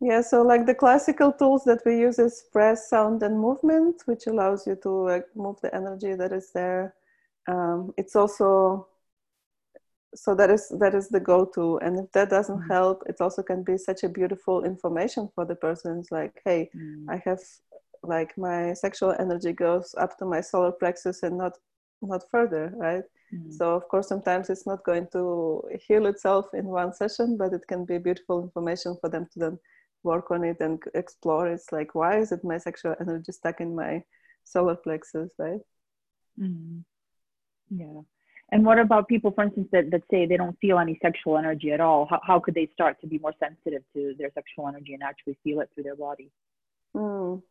Yeah, 0.00 0.20
so 0.20 0.42
like 0.42 0.66
the 0.66 0.74
classical 0.74 1.32
tools 1.32 1.64
that 1.64 1.82
we 1.86 1.98
use 1.98 2.18
is 2.18 2.44
press, 2.52 2.90
sound, 2.90 3.22
and 3.22 3.38
movement, 3.38 4.02
which 4.06 4.26
allows 4.26 4.66
you 4.66 4.76
to 4.82 4.90
like 4.90 5.24
move 5.34 5.60
the 5.62 5.74
energy 5.74 6.14
that 6.14 6.32
is 6.32 6.50
there. 6.52 6.94
Um, 7.46 7.94
it's 7.96 8.16
also 8.16 8.88
so 10.14 10.34
that 10.34 10.50
is 10.50 10.68
that 10.78 10.94
is 10.94 11.08
the 11.08 11.20
go-to 11.20 11.78
and 11.78 11.98
if 11.98 12.10
that 12.12 12.30
doesn't 12.30 12.60
mm. 12.60 12.70
help 12.70 13.02
it 13.06 13.16
also 13.20 13.42
can 13.42 13.62
be 13.62 13.76
such 13.76 14.04
a 14.04 14.08
beautiful 14.08 14.64
information 14.64 15.28
for 15.34 15.44
the 15.44 15.54
person 15.54 15.98
it's 15.98 16.12
like 16.12 16.40
hey 16.44 16.70
mm. 16.74 17.04
i 17.08 17.20
have 17.24 17.40
like 18.02 18.36
my 18.38 18.72
sexual 18.74 19.14
energy 19.18 19.52
goes 19.52 19.94
up 19.98 20.16
to 20.18 20.24
my 20.24 20.40
solar 20.40 20.72
plexus 20.72 21.22
and 21.22 21.36
not 21.36 21.58
not 22.02 22.22
further 22.30 22.72
right 22.76 23.04
mm. 23.34 23.52
so 23.52 23.74
of 23.74 23.88
course 23.88 24.08
sometimes 24.08 24.50
it's 24.50 24.66
not 24.66 24.84
going 24.84 25.06
to 25.10 25.62
heal 25.86 26.06
itself 26.06 26.46
in 26.54 26.66
one 26.66 26.92
session 26.92 27.36
but 27.36 27.52
it 27.52 27.66
can 27.66 27.84
be 27.84 27.98
beautiful 27.98 28.42
information 28.42 28.96
for 29.00 29.08
them 29.08 29.26
to 29.32 29.38
then 29.38 29.58
work 30.04 30.30
on 30.30 30.44
it 30.44 30.60
and 30.60 30.82
explore 30.94 31.48
it's 31.48 31.72
like 31.72 31.94
why 31.94 32.18
is 32.18 32.32
it 32.32 32.44
my 32.44 32.58
sexual 32.58 32.94
energy 33.00 33.32
stuck 33.32 33.60
in 33.60 33.74
my 33.74 34.02
solar 34.44 34.76
plexus 34.76 35.30
right 35.38 35.60
mm. 36.38 36.82
yeah 37.70 38.00
and 38.52 38.64
what 38.64 38.78
about 38.78 39.08
people, 39.08 39.32
for 39.32 39.44
instance, 39.44 39.68
that, 39.72 39.90
that 39.90 40.02
say 40.10 40.26
they 40.26 40.36
don't 40.36 40.58
feel 40.60 40.78
any 40.78 40.98
sexual 41.00 41.38
energy 41.38 41.72
at 41.72 41.80
all? 41.80 42.06
How, 42.08 42.20
how 42.22 42.38
could 42.38 42.54
they 42.54 42.68
start 42.72 43.00
to 43.00 43.06
be 43.06 43.18
more 43.18 43.34
sensitive 43.40 43.82
to 43.94 44.14
their 44.18 44.30
sexual 44.32 44.68
energy 44.68 44.94
and 44.94 45.02
actually 45.02 45.36
feel 45.42 45.60
it 45.60 45.70
through 45.74 45.84
their 45.84 45.96
body? 45.96 46.30
Mm. 46.94 47.42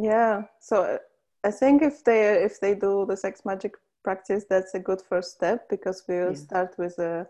Yeah. 0.00 0.44
So 0.60 0.84
uh, 0.84 0.98
I 1.44 1.50
think 1.50 1.82
if 1.82 2.04
they 2.04 2.42
if 2.42 2.60
they 2.60 2.74
do 2.74 3.04
the 3.06 3.16
sex 3.16 3.44
magic 3.44 3.74
practice, 4.04 4.44
that's 4.48 4.74
a 4.74 4.78
good 4.78 5.02
first 5.02 5.32
step 5.32 5.68
because 5.68 6.04
we'll 6.08 6.30
yeah. 6.30 6.38
start 6.38 6.74
with 6.78 6.98
a 6.98 7.26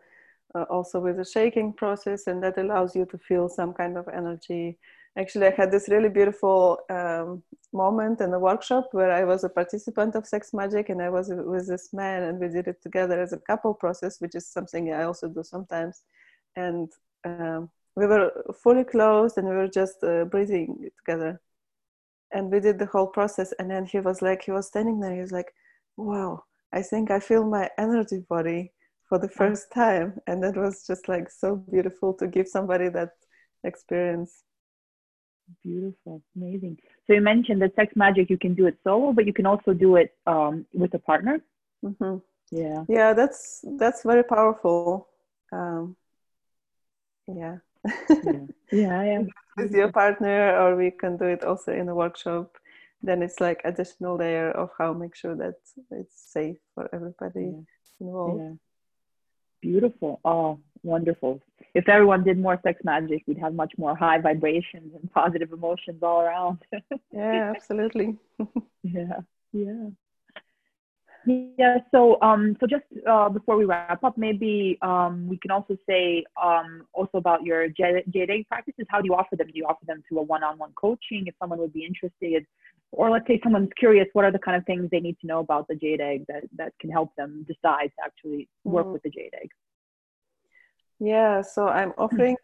uh, 0.54 0.64
also 0.70 1.00
with 1.00 1.18
a 1.20 1.24
shaking 1.24 1.72
process, 1.72 2.26
and 2.26 2.42
that 2.42 2.58
allows 2.58 2.94
you 2.96 3.06
to 3.06 3.18
feel 3.18 3.48
some 3.48 3.72
kind 3.72 3.96
of 3.96 4.08
energy. 4.08 4.78
Actually 5.18 5.48
i 5.48 5.50
had 5.50 5.70
this 5.70 5.90
really 5.90 6.08
beautiful 6.08 6.78
um, 6.88 7.42
moment 7.74 8.22
in 8.22 8.30
the 8.30 8.38
workshop 8.38 8.88
where 8.92 9.12
i 9.12 9.24
was 9.24 9.44
a 9.44 9.48
participant 9.48 10.14
of 10.14 10.26
sex 10.26 10.54
magic 10.54 10.88
and 10.88 11.02
i 11.02 11.10
was 11.10 11.28
with 11.28 11.68
this 11.68 11.92
man 11.92 12.22
and 12.22 12.38
we 12.38 12.48
did 12.48 12.66
it 12.66 12.80
together 12.82 13.20
as 13.20 13.34
a 13.34 13.38
couple 13.38 13.74
process 13.74 14.22
which 14.22 14.34
is 14.34 14.46
something 14.46 14.90
i 14.90 15.02
also 15.02 15.28
do 15.28 15.42
sometimes. 15.42 16.04
And 16.56 16.90
um, 17.24 17.70
we 17.96 18.06
were 18.06 18.30
fully 18.62 18.84
closed 18.84 19.38
and 19.38 19.48
we 19.48 19.54
were 19.54 19.68
just 19.68 20.02
uh, 20.02 20.24
breathing 20.24 20.90
together. 20.98 21.40
And 22.32 22.50
we 22.50 22.60
did 22.60 22.78
the 22.78 22.86
whole 22.86 23.06
process 23.06 23.52
and 23.58 23.70
then 23.70 23.84
he 23.84 24.00
was 24.00 24.22
like 24.22 24.42
he 24.42 24.52
was 24.52 24.66
standing 24.66 25.00
there 25.00 25.14
he 25.14 25.20
was 25.20 25.32
like 25.32 25.52
wow 25.98 26.42
i 26.72 26.80
think 26.80 27.10
i 27.10 27.20
feel 27.20 27.44
my 27.44 27.68
energy 27.76 28.24
body 28.26 28.72
for 29.12 29.18
the 29.18 29.28
first 29.28 29.70
time 29.70 30.18
and 30.26 30.42
that 30.42 30.56
was 30.56 30.86
just 30.86 31.06
like 31.06 31.30
so 31.30 31.54
beautiful 31.54 32.14
to 32.14 32.26
give 32.26 32.48
somebody 32.48 32.88
that 32.88 33.10
experience 33.62 34.44
Beautiful, 35.62 36.22
amazing. 36.34 36.78
So 37.06 37.12
you 37.12 37.20
mentioned 37.20 37.60
that 37.60 37.74
sex 37.74 37.92
magic, 37.94 38.30
you 38.30 38.38
can 38.38 38.54
do 38.54 38.66
it 38.68 38.78
solo, 38.82 39.12
but 39.12 39.26
you 39.26 39.34
can 39.34 39.44
also 39.44 39.74
do 39.74 39.96
it 39.96 40.16
um, 40.26 40.64
with 40.72 40.94
a 40.94 40.98
partner. 40.98 41.42
Mm-hmm. 41.84 42.18
Yeah, 42.50 42.84
yeah, 42.88 43.12
that's 43.12 43.62
that's 43.76 44.02
very 44.02 44.24
powerful. 44.24 45.08
Um, 45.52 45.96
yeah. 47.26 47.58
yeah, 48.08 48.46
yeah, 48.72 49.04
yeah. 49.04 49.22
with 49.58 49.72
your 49.72 49.92
partner, 49.92 50.56
or 50.56 50.76
we 50.76 50.90
can 50.90 51.18
do 51.18 51.24
it 51.24 51.44
also 51.44 51.72
in 51.72 51.88
a 51.88 51.94
workshop. 51.94 52.56
Then 53.02 53.22
it's 53.22 53.40
like 53.40 53.60
additional 53.64 54.16
layer 54.16 54.52
of 54.52 54.70
how 54.78 54.94
make 54.94 55.16
sure 55.16 55.36
that 55.36 55.56
it's 55.90 56.32
safe 56.32 56.56
for 56.74 56.88
everybody 56.94 57.50
yeah. 57.52 57.60
involved. 58.00 58.40
Yeah. 58.40 58.71
Beautiful. 59.62 60.20
Oh, 60.24 60.58
wonderful. 60.82 61.40
If 61.74 61.88
everyone 61.88 62.24
did 62.24 62.38
more 62.38 62.60
sex 62.62 62.80
magic, 62.84 63.22
we'd 63.26 63.38
have 63.38 63.54
much 63.54 63.72
more 63.78 63.96
high 63.96 64.18
vibrations 64.18 64.92
and 64.94 65.10
positive 65.12 65.52
emotions 65.52 66.02
all 66.02 66.20
around. 66.20 66.58
yeah, 67.12 67.52
absolutely. 67.56 68.18
yeah, 68.82 69.20
yeah. 69.52 69.88
Yeah, 71.24 71.78
so 71.92 72.20
um, 72.20 72.56
so 72.58 72.66
just 72.66 72.84
uh, 73.08 73.28
before 73.28 73.56
we 73.56 73.64
wrap 73.64 74.02
up, 74.02 74.18
maybe 74.18 74.76
um, 74.82 75.28
we 75.28 75.38
can 75.38 75.52
also 75.52 75.76
say 75.88 76.24
um, 76.42 76.84
also 76.92 77.18
about 77.18 77.44
your 77.44 77.68
jade 77.68 78.30
egg 78.30 78.48
practices. 78.48 78.86
How 78.88 79.00
do 79.00 79.06
you 79.06 79.14
offer 79.14 79.36
them? 79.36 79.46
Do 79.46 79.52
you 79.54 79.66
offer 79.66 79.84
them 79.86 80.02
through 80.08 80.18
a 80.18 80.22
one-on-one 80.22 80.72
coaching 80.74 81.24
if 81.26 81.34
someone 81.40 81.60
would 81.60 81.72
be 81.72 81.84
interested, 81.84 82.44
or 82.90 83.10
let's 83.10 83.26
say 83.28 83.40
someone's 83.42 83.70
curious, 83.78 84.08
what 84.14 84.24
are 84.24 84.32
the 84.32 84.38
kind 84.38 84.56
of 84.56 84.66
things 84.66 84.88
they 84.90 85.00
need 85.00 85.16
to 85.20 85.26
know 85.26 85.38
about 85.38 85.68
the 85.68 85.76
jade 85.76 86.00
egg 86.00 86.24
that 86.26 86.42
that 86.56 86.72
can 86.80 86.90
help 86.90 87.14
them 87.16 87.46
decide 87.46 87.90
to 87.96 88.04
actually 88.04 88.48
work 88.64 88.86
mm. 88.86 88.92
with 88.94 89.02
the 89.02 89.10
jade 89.10 89.34
egg? 89.40 89.48
Yeah, 90.98 91.42
so 91.42 91.68
I'm 91.68 91.92
offering 91.98 92.36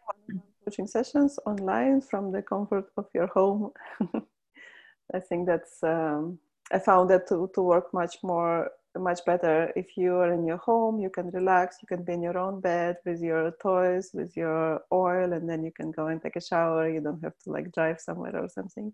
coaching 0.65 0.87
sessions 0.87 1.37
online 1.45 2.01
from 2.01 2.31
the 2.31 2.41
comfort 2.41 2.85
of 2.97 3.07
your 3.13 3.27
home. 3.27 3.71
I 5.13 5.19
think 5.19 5.47
that's 5.47 5.83
um, 5.83 6.39
I 6.71 6.79
found 6.79 7.09
that 7.09 7.27
to, 7.29 7.49
to 7.55 7.61
work 7.61 7.93
much 7.93 8.17
more 8.23 8.69
much 8.97 9.23
better. 9.25 9.71
If 9.75 9.95
you 9.95 10.15
are 10.15 10.33
in 10.33 10.45
your 10.45 10.57
home 10.57 10.99
you 10.99 11.09
can 11.09 11.29
relax 11.31 11.77
you 11.81 11.87
can 11.87 12.03
be 12.03 12.13
in 12.13 12.23
your 12.23 12.37
own 12.37 12.59
bed 12.59 12.97
with 13.05 13.21
your 13.21 13.51
toys 13.61 14.09
with 14.13 14.35
your 14.35 14.81
oil 14.91 15.33
and 15.33 15.47
then 15.49 15.63
you 15.63 15.71
can 15.71 15.91
go 15.91 16.07
and 16.07 16.21
take 16.21 16.35
a 16.35 16.41
shower. 16.41 16.89
You 16.89 17.01
don't 17.01 17.23
have 17.23 17.37
to 17.43 17.51
like 17.51 17.71
drive 17.71 17.99
somewhere 17.99 18.35
or 18.35 18.49
something. 18.49 18.93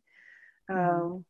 Mm-hmm. 0.70 1.02
um, 1.02 1.26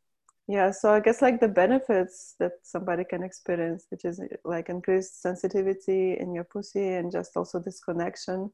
yeah 0.48 0.70
so 0.72 0.94
i 0.94 1.00
guess 1.00 1.22
like 1.22 1.40
the 1.40 1.48
benefits 1.48 2.36
that 2.40 2.54
somebody 2.64 3.04
can 3.04 3.24
experience 3.24 3.88
which 3.90 4.06
is 4.06 4.22
like 4.44 4.70
increased 4.70 5.22
sensitivity 5.22 6.18
in 6.20 6.34
your 6.34 6.44
pussy 6.44 6.94
and 6.94 7.12
just 7.12 7.36
also 7.36 7.60
this 7.60 7.80
connection 7.80 8.52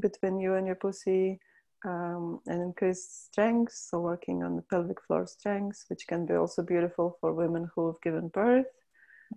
between 0.00 0.40
you 0.40 0.54
and 0.54 0.66
your 0.66 0.76
pussy 0.76 1.38
um, 1.84 2.40
and 2.46 2.62
increased 2.62 3.26
strength 3.26 3.72
so 3.72 4.00
working 4.00 4.42
on 4.42 4.56
the 4.56 4.62
pelvic 4.62 5.00
floor 5.02 5.26
strength 5.26 5.84
which 5.88 6.06
can 6.06 6.26
be 6.26 6.34
also 6.34 6.62
beautiful 6.62 7.16
for 7.20 7.32
women 7.32 7.68
who 7.74 7.86
have 7.86 8.00
given 8.02 8.28
birth 8.28 8.66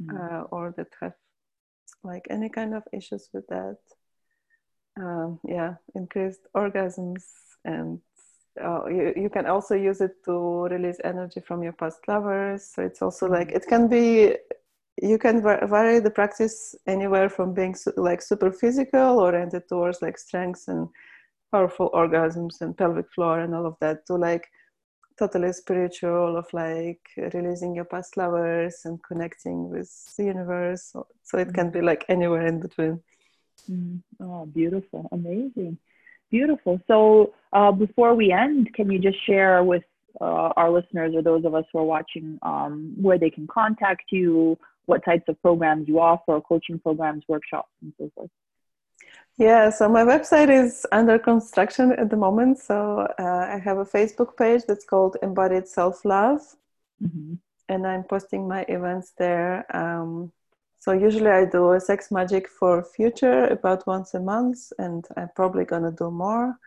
mm. 0.02 0.10
uh, 0.16 0.44
or 0.52 0.74
that 0.78 0.88
have 1.02 1.14
like 2.04 2.26
any 2.30 2.50
kind 2.50 2.74
of 2.74 2.84
issues 2.94 3.30
with 3.34 3.48
that. 3.48 3.78
Um, 5.00 5.40
yeah 5.48 5.76
increased 5.94 6.48
orgasms 6.56 7.24
and 7.64 8.00
uh, 8.64 8.88
you, 8.88 9.14
you 9.16 9.30
can 9.30 9.46
also 9.46 9.76
use 9.76 10.02
it 10.02 10.24
to 10.26 10.64
release 10.64 10.98
energy 11.04 11.40
from 11.40 11.62
your 11.62 11.74
past 11.74 12.00
lovers. 12.08 12.66
So 12.74 12.82
it's 12.82 13.02
also 13.02 13.28
like 13.28 13.52
it 13.52 13.68
can 13.68 13.88
be 13.88 14.36
you 15.00 15.20
can 15.20 15.44
vary 15.44 16.00
the 16.00 16.10
practice 16.10 16.74
anywhere 16.88 17.30
from 17.30 17.54
being 17.54 17.76
like 17.98 18.22
super 18.22 18.52
physical 18.52 19.20
oriented 19.20 19.70
towards 19.70 20.02
like 20.02 20.18
strengths 20.18 20.68
and 20.68 20.88
powerful 21.52 21.90
orgasms 21.94 22.62
and 22.62 22.78
pelvic 22.78 23.12
floor 23.14 23.40
and 23.40 23.56
all 23.56 23.66
of 23.66 23.76
that 23.80 24.06
to 24.06 24.16
like 24.16 24.48
totally 25.18 25.52
spiritual 25.52 26.38
of 26.38 26.46
like 26.54 27.02
releasing 27.34 27.74
your 27.74 27.86
past 27.86 28.18
lovers 28.18 28.82
and 28.86 29.02
connecting 29.04 29.70
with 29.70 29.90
the 30.18 30.26
universe 30.26 30.90
so, 30.92 31.08
so 31.24 31.38
it 31.38 31.54
can 31.54 31.72
be 31.72 31.82
like 31.82 32.06
anywhere 32.08 32.46
in 32.46 32.60
between 32.60 33.02
mm. 33.70 34.00
oh 34.22 34.46
beautiful 34.46 35.08
amazing 35.12 35.78
Beautiful. 36.30 36.82
So 36.88 37.34
uh, 37.54 37.72
before 37.72 38.14
we 38.14 38.32
end, 38.32 38.74
can 38.74 38.92
you 38.92 39.00
just 39.00 39.26
share 39.26 39.64
with 39.64 39.84
uh, 40.20 40.52
our 40.58 40.70
listeners 40.70 41.14
or 41.16 41.22
those 41.22 41.46
of 41.46 41.56
us 41.56 41.64
who 41.72 41.80
are 41.80 41.86
watching 41.86 42.38
um, 42.42 42.94
where 43.00 43.18
they 43.18 43.30
can 43.30 43.48
contact 43.48 44.04
you, 44.12 44.58
what 44.88 45.06
types 45.06 45.24
of 45.30 45.42
programs 45.42 45.88
you 45.88 46.00
offer, 46.00 46.42
coaching 46.42 46.80
programs, 46.80 47.24
workshops, 47.28 47.72
and 47.82 47.94
so 47.98 48.12
forth? 48.14 48.30
Yeah, 49.38 49.70
so 49.70 49.88
my 49.88 50.04
website 50.04 50.50
is 50.50 50.86
under 50.92 51.20
construction 51.20 51.92
at 51.92 52.10
the 52.10 52.18
moment. 52.18 52.58
So 52.58 53.08
uh, 53.20 53.48
I 53.54 53.60
have 53.64 53.78
a 53.78 53.86
Facebook 53.86 54.36
page 54.36 54.64
that's 54.68 54.86
called 54.86 55.16
Embodied 55.22 55.68
Self 55.68 56.04
Love. 56.06 56.42
Mm-hmm. 57.02 57.36
And 57.70 57.86
I'm 57.86 58.04
posting 58.04 58.48
my 58.48 58.66
events 58.68 59.14
there. 59.18 59.66
Um, 59.76 60.32
so 60.80 60.92
usually 60.92 61.30
I 61.30 61.46
do 61.46 61.74
a 61.74 61.80
sex 61.80 62.10
magic 62.10 62.48
for 62.48 62.84
future 62.84 63.46
about 63.48 63.86
once 63.86 64.16
a 64.16 64.20
month, 64.20 64.72
and 64.80 65.06
I'm 65.16 65.30
probably 65.36 65.66
gonna 65.66 65.92
do 65.92 66.10
more, 66.10 66.58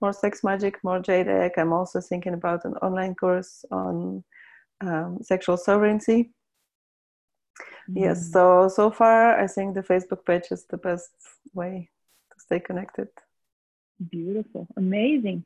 more 0.00 0.12
sex 0.12 0.42
magic, 0.42 0.82
more 0.82 0.98
jade 0.98 1.28
egg. 1.28 1.52
I'm 1.58 1.72
also 1.72 2.00
thinking 2.00 2.34
about 2.34 2.64
an 2.64 2.74
online 2.78 3.14
course 3.14 3.64
on 3.70 4.24
um, 4.80 5.18
sexual 5.22 5.58
sovereignty. 5.58 6.32
Mm. 7.90 8.00
Yes, 8.00 8.32
so 8.32 8.68
so 8.68 8.90
far 8.90 9.38
I 9.38 9.46
think 9.46 9.74
the 9.74 9.82
Facebook 9.82 10.24
page 10.24 10.46
is 10.50 10.64
the 10.64 10.78
best 10.78 11.10
way 11.52 11.90
stay 12.46 12.60
connected. 12.60 13.08
Beautiful, 14.10 14.66
amazing. 14.76 15.44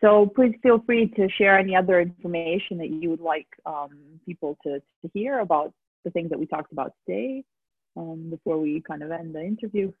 So 0.00 0.26
please 0.26 0.54
feel 0.62 0.80
free 0.80 1.08
to 1.16 1.28
share 1.28 1.58
any 1.58 1.76
other 1.76 2.00
information 2.00 2.78
that 2.78 2.90
you 2.90 3.10
would 3.10 3.20
like 3.20 3.46
um, 3.66 3.90
people 4.26 4.58
to, 4.64 4.80
to 4.80 5.10
hear 5.14 5.38
about 5.40 5.72
the 6.04 6.10
things 6.10 6.30
that 6.30 6.38
we 6.38 6.46
talked 6.46 6.72
about 6.72 6.92
today 7.06 7.44
um, 7.96 8.30
before 8.30 8.58
we 8.58 8.80
kind 8.80 9.02
of 9.02 9.10
end 9.10 9.34
the 9.34 9.42
interview? 9.42 9.92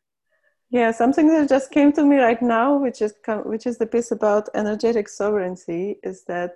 Yeah, 0.70 0.90
something 0.90 1.28
that 1.28 1.48
just 1.48 1.70
came 1.70 1.92
to 1.92 2.04
me 2.04 2.16
right 2.16 2.40
now, 2.40 2.78
which 2.78 3.02
is 3.02 3.14
which 3.44 3.66
is 3.66 3.76
the 3.76 3.86
piece 3.86 4.10
about 4.10 4.48
energetic 4.54 5.08
sovereignty, 5.08 5.98
is 6.02 6.24
that 6.24 6.52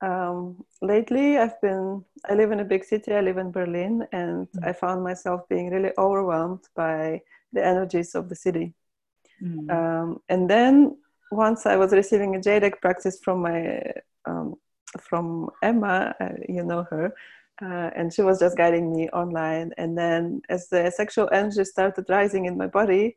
um, 0.00 0.64
lately 0.80 1.36
I've 1.36 1.60
been 1.60 2.04
I 2.28 2.34
live 2.34 2.52
in 2.52 2.60
a 2.60 2.64
big 2.64 2.84
city. 2.84 3.12
I 3.12 3.20
live 3.20 3.38
in 3.38 3.50
Berlin, 3.50 4.06
and 4.12 4.46
mm. 4.46 4.68
I 4.68 4.72
found 4.72 5.02
myself 5.02 5.48
being 5.48 5.68
really 5.70 5.90
overwhelmed 5.98 6.64
by 6.76 7.22
the 7.52 7.66
energies 7.66 8.14
of 8.14 8.28
the 8.28 8.36
city. 8.36 8.72
Mm. 9.42 9.70
Um, 9.70 10.20
and 10.28 10.48
then 10.48 10.96
once 11.30 11.66
I 11.66 11.76
was 11.76 11.92
receiving 11.92 12.34
a 12.36 12.40
jade 12.40 12.64
egg 12.64 12.80
practice 12.80 13.18
from 13.22 13.42
my 13.42 13.82
um, 14.26 14.54
from 14.98 15.50
Emma, 15.62 16.14
uh, 16.20 16.28
you 16.48 16.64
know 16.64 16.84
her, 16.90 17.14
uh, 17.62 17.90
and 17.96 18.12
she 18.12 18.22
was 18.22 18.40
just 18.40 18.56
guiding 18.56 18.94
me 18.94 19.08
online. 19.10 19.72
And 19.78 19.96
then 19.96 20.42
as 20.48 20.68
the 20.68 20.90
sexual 20.90 21.28
energy 21.32 21.64
started 21.64 22.06
rising 22.08 22.46
in 22.46 22.56
my 22.56 22.66
body, 22.66 23.16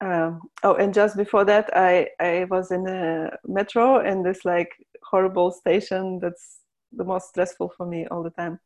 um, 0.00 0.42
oh, 0.62 0.74
and 0.74 0.92
just 0.92 1.16
before 1.16 1.44
that, 1.44 1.70
I 1.76 2.08
I 2.20 2.46
was 2.50 2.70
in 2.70 2.86
a 2.88 3.36
metro 3.46 4.00
in 4.04 4.22
this 4.22 4.44
like 4.44 4.70
horrible 5.02 5.50
station 5.50 6.18
that's 6.20 6.58
the 6.92 7.04
most 7.04 7.28
stressful 7.28 7.72
for 7.76 7.86
me 7.86 8.06
all 8.06 8.22
the 8.22 8.30
time. 8.30 8.58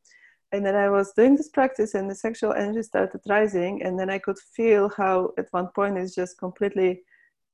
And 0.57 0.65
then 0.65 0.75
I 0.75 0.89
was 0.89 1.13
doing 1.13 1.37
this 1.37 1.51
practice, 1.51 1.95
and 1.95 2.11
the 2.11 2.15
sexual 2.15 2.55
energy 2.55 2.83
started 2.83 3.21
rising, 3.29 3.83
and 3.83 3.99
then 3.99 4.09
I 4.09 4.19
could 4.19 4.39
feel 4.39 4.89
how 4.97 5.35
at 5.37 5.49
one 5.51 5.69
point 5.75 5.99
it's 5.99 6.15
just 6.15 6.39
completely 6.39 7.03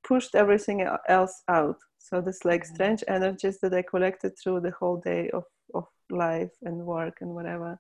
pushed 0.05 0.37
everything 0.37 0.87
else 1.09 1.43
out. 1.49 1.79
So 1.99 2.21
this 2.21 2.45
like 2.45 2.63
mm-hmm. 2.63 2.75
strange 2.75 3.05
energies 3.09 3.59
that 3.61 3.75
I 3.75 3.83
collected 3.83 4.39
through 4.39 4.61
the 4.61 4.71
whole 4.79 4.99
day 4.99 5.31
of 5.31 5.45
of 5.75 5.87
life 6.11 6.53
and 6.63 6.87
work 6.87 7.19
and 7.23 7.31
whatever. 7.35 7.77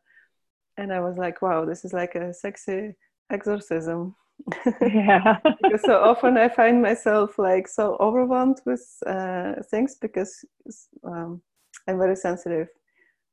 And 0.76 0.92
I 0.92 0.98
was 0.98 1.16
like, 1.18 1.40
wow, 1.40 1.64
this 1.64 1.84
is 1.84 1.92
like 1.92 2.16
a 2.16 2.34
sexy 2.34 2.96
exorcism 3.30 4.16
yeah 4.82 5.38
so 5.84 6.02
often 6.02 6.36
i 6.36 6.48
find 6.48 6.82
myself 6.82 7.38
like 7.38 7.68
so 7.68 7.96
overwhelmed 8.00 8.60
with 8.66 8.84
uh, 9.06 9.54
things 9.70 9.96
because 10.00 10.44
um, 11.04 11.40
i'm 11.86 11.98
very 11.98 12.16
sensitive 12.16 12.68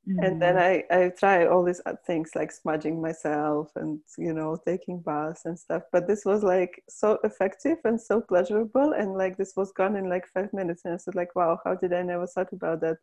mm. 0.08 0.26
and 0.26 0.42
then 0.42 0.56
mm. 0.56 0.86
I, 0.92 0.96
I 0.96 1.10
try 1.10 1.46
all 1.46 1.64
these 1.64 1.82
things 2.06 2.32
like 2.36 2.52
smudging 2.52 3.02
myself 3.02 3.72
and 3.76 4.00
you 4.18 4.34
know 4.34 4.58
taking 4.66 5.02
baths 5.02 5.46
and 5.46 5.58
stuff 5.58 5.84
but 5.92 6.08
this 6.08 6.26
was 6.26 6.44
like 6.44 6.84
so 6.90 7.20
effective 7.24 7.78
and 7.84 8.00
so 8.00 8.22
pleasurable 8.22 8.94
and 8.94 9.16
like 9.16 9.38
this 9.38 9.54
was 9.56 9.72
gone 9.72 9.96
in 9.96 10.10
like 10.10 10.26
five 10.34 10.52
minutes 10.54 10.84
and 10.86 10.94
i 10.94 10.98
said 10.98 11.16
like 11.16 11.36
wow 11.36 11.60
how 11.64 11.76
did 11.76 11.94
i 11.94 12.02
never 12.02 12.28
thought 12.28 12.52
about 12.54 12.82
that 12.82 12.98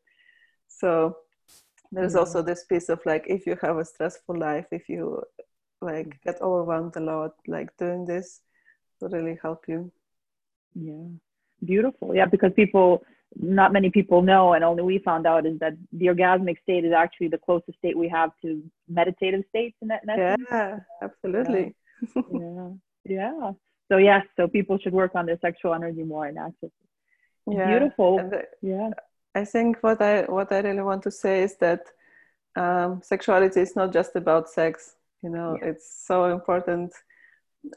so 0.69 1.17
there's 1.93 2.15
mm. 2.15 2.19
also 2.19 2.43
this 2.43 2.65
piece 2.65 2.89
of 2.89 3.01
like 3.07 3.25
if 3.27 3.47
you 3.47 3.57
have 3.61 3.79
a 3.79 3.85
stressful 3.85 4.39
life 4.39 4.67
if 4.71 4.89
you 4.89 5.23
like 5.81 6.09
mm. 6.09 6.23
get 6.25 6.41
overwhelmed 6.41 6.97
a 6.97 7.01
lot 7.01 7.33
like 7.47 7.69
doing 7.77 8.05
this 8.05 8.41
will 9.01 9.11
really 9.11 9.39
help 9.43 9.65
you 9.69 9.93
yeah 10.75 11.09
beautiful 11.65 12.15
yeah 12.15 12.27
because 12.27 12.53
people 12.55 13.03
not 13.38 13.72
many 13.72 13.90
people 13.90 14.22
know 14.22 14.55
and 14.55 14.64
only 14.64 14.83
we 14.83 14.99
found 14.99 15.27
out 15.27 15.46
is 15.46 15.59
that 15.59 15.75
the 15.92 16.07
orgasmic 16.07 16.61
state 16.62 16.85
is 16.85 16.92
actually 16.92 17.29
the 17.29 17.38
closest 17.38 17.77
state 17.79 17.96
we 17.96 18.09
have 18.09 18.31
to 18.42 18.62
meditative 18.88 19.42
states 19.49 19.77
in 19.83 19.88
that 19.88 20.03
yeah 20.07 20.79
absolutely. 21.03 21.75
Yeah. 22.33 22.68
yeah. 23.05 23.51
So 23.90 23.99
yes 23.99 24.25
so 24.37 24.49
people 24.49 24.79
should 24.79 24.92
work 24.92 25.14
on 25.14 25.27
their 25.27 25.38
sexual 25.40 25.75
energy 25.75 26.03
more 26.03 26.27
and 26.27 26.38
access 26.38 26.70
yeah. 27.46 27.66
beautiful. 27.66 28.16
The, 28.16 28.42
yeah. 28.62 28.90
I 29.35 29.44
think 29.44 29.79
what 29.83 30.01
i 30.01 30.22
what 30.22 30.51
i 30.51 30.61
really 30.61 30.83
want 30.83 31.03
to 31.03 31.11
say 31.11 31.42
is 31.42 31.57
that 31.59 31.83
um, 32.57 33.03
sexuality 33.03 33.61
is 33.61 33.77
not 33.77 33.92
just 33.92 34.16
about 34.16 34.49
sex 34.49 34.94
you 35.22 35.29
know 35.29 35.59
yeah. 35.61 35.68
it's 35.68 36.07
so 36.07 36.33
important 36.33 36.92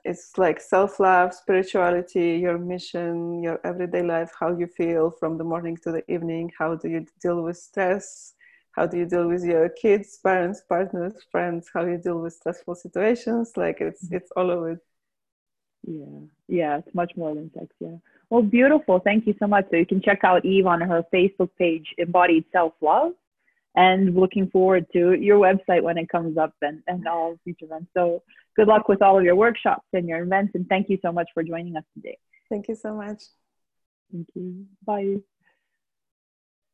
it's 0.03 0.37
like 0.37 0.59
self-love 0.59 1.33
spirituality 1.33 2.37
your 2.37 2.57
mission 2.57 3.41
your 3.41 3.59
everyday 3.63 4.01
life 4.03 4.31
how 4.39 4.55
you 4.55 4.67
feel 4.67 5.11
from 5.19 5.37
the 5.37 5.43
morning 5.43 5.77
to 5.77 5.91
the 5.91 6.03
evening 6.11 6.51
how 6.57 6.75
do 6.75 6.89
you 6.89 7.05
deal 7.21 7.41
with 7.41 7.57
stress 7.57 8.33
how 8.71 8.85
do 8.85 8.97
you 8.97 9.05
deal 9.05 9.27
with 9.27 9.43
your 9.43 9.69
kids 9.69 10.19
parents 10.23 10.61
partners 10.67 11.13
friends 11.31 11.69
how 11.73 11.85
you 11.85 11.97
deal 11.97 12.19
with 12.19 12.33
stressful 12.33 12.75
situations 12.75 13.53
like 13.57 13.81
it's 13.81 14.05
mm-hmm. 14.05 14.15
it's 14.15 14.31
all 14.35 14.49
of 14.51 14.65
it. 14.71 14.79
Yeah. 15.87 16.19
Yeah 16.47 16.77
it's 16.77 16.93
much 16.93 17.13
more 17.15 17.33
than 17.33 17.51
sex 17.53 17.67
yeah. 17.79 17.97
Well 18.29 18.43
beautiful. 18.43 18.99
Thank 18.99 19.25
you 19.25 19.33
so 19.39 19.47
much. 19.47 19.65
So 19.71 19.77
you 19.77 19.87
can 19.87 20.01
check 20.01 20.19
out 20.23 20.45
eve 20.45 20.67
on 20.67 20.81
her 20.81 21.03
facebook 21.13 21.49
page 21.57 21.87
embodied 21.97 22.45
self-love 22.51 23.13
and 23.75 24.15
looking 24.15 24.49
forward 24.49 24.85
to 24.93 25.13
your 25.13 25.39
website 25.39 25.83
when 25.83 25.97
it 25.97 26.09
comes 26.09 26.37
up 26.37 26.53
and, 26.61 26.81
and 26.87 27.07
all 27.07 27.37
future 27.43 27.65
events. 27.65 27.91
So 27.95 28.23
good 28.55 28.67
luck 28.67 28.89
with 28.89 29.01
all 29.01 29.17
of 29.17 29.23
your 29.23 29.35
workshops 29.35 29.85
and 29.93 30.07
your 30.07 30.21
events. 30.23 30.51
And 30.55 30.67
thank 30.67 30.89
you 30.89 30.97
so 31.01 31.11
much 31.11 31.29
for 31.33 31.43
joining 31.43 31.77
us 31.77 31.83
today. 31.93 32.17
Thank 32.49 32.67
you 32.67 32.75
so 32.75 32.95
much. 32.95 33.21
Thank 34.11 34.27
you. 34.33 34.65
Bye. 34.85 35.17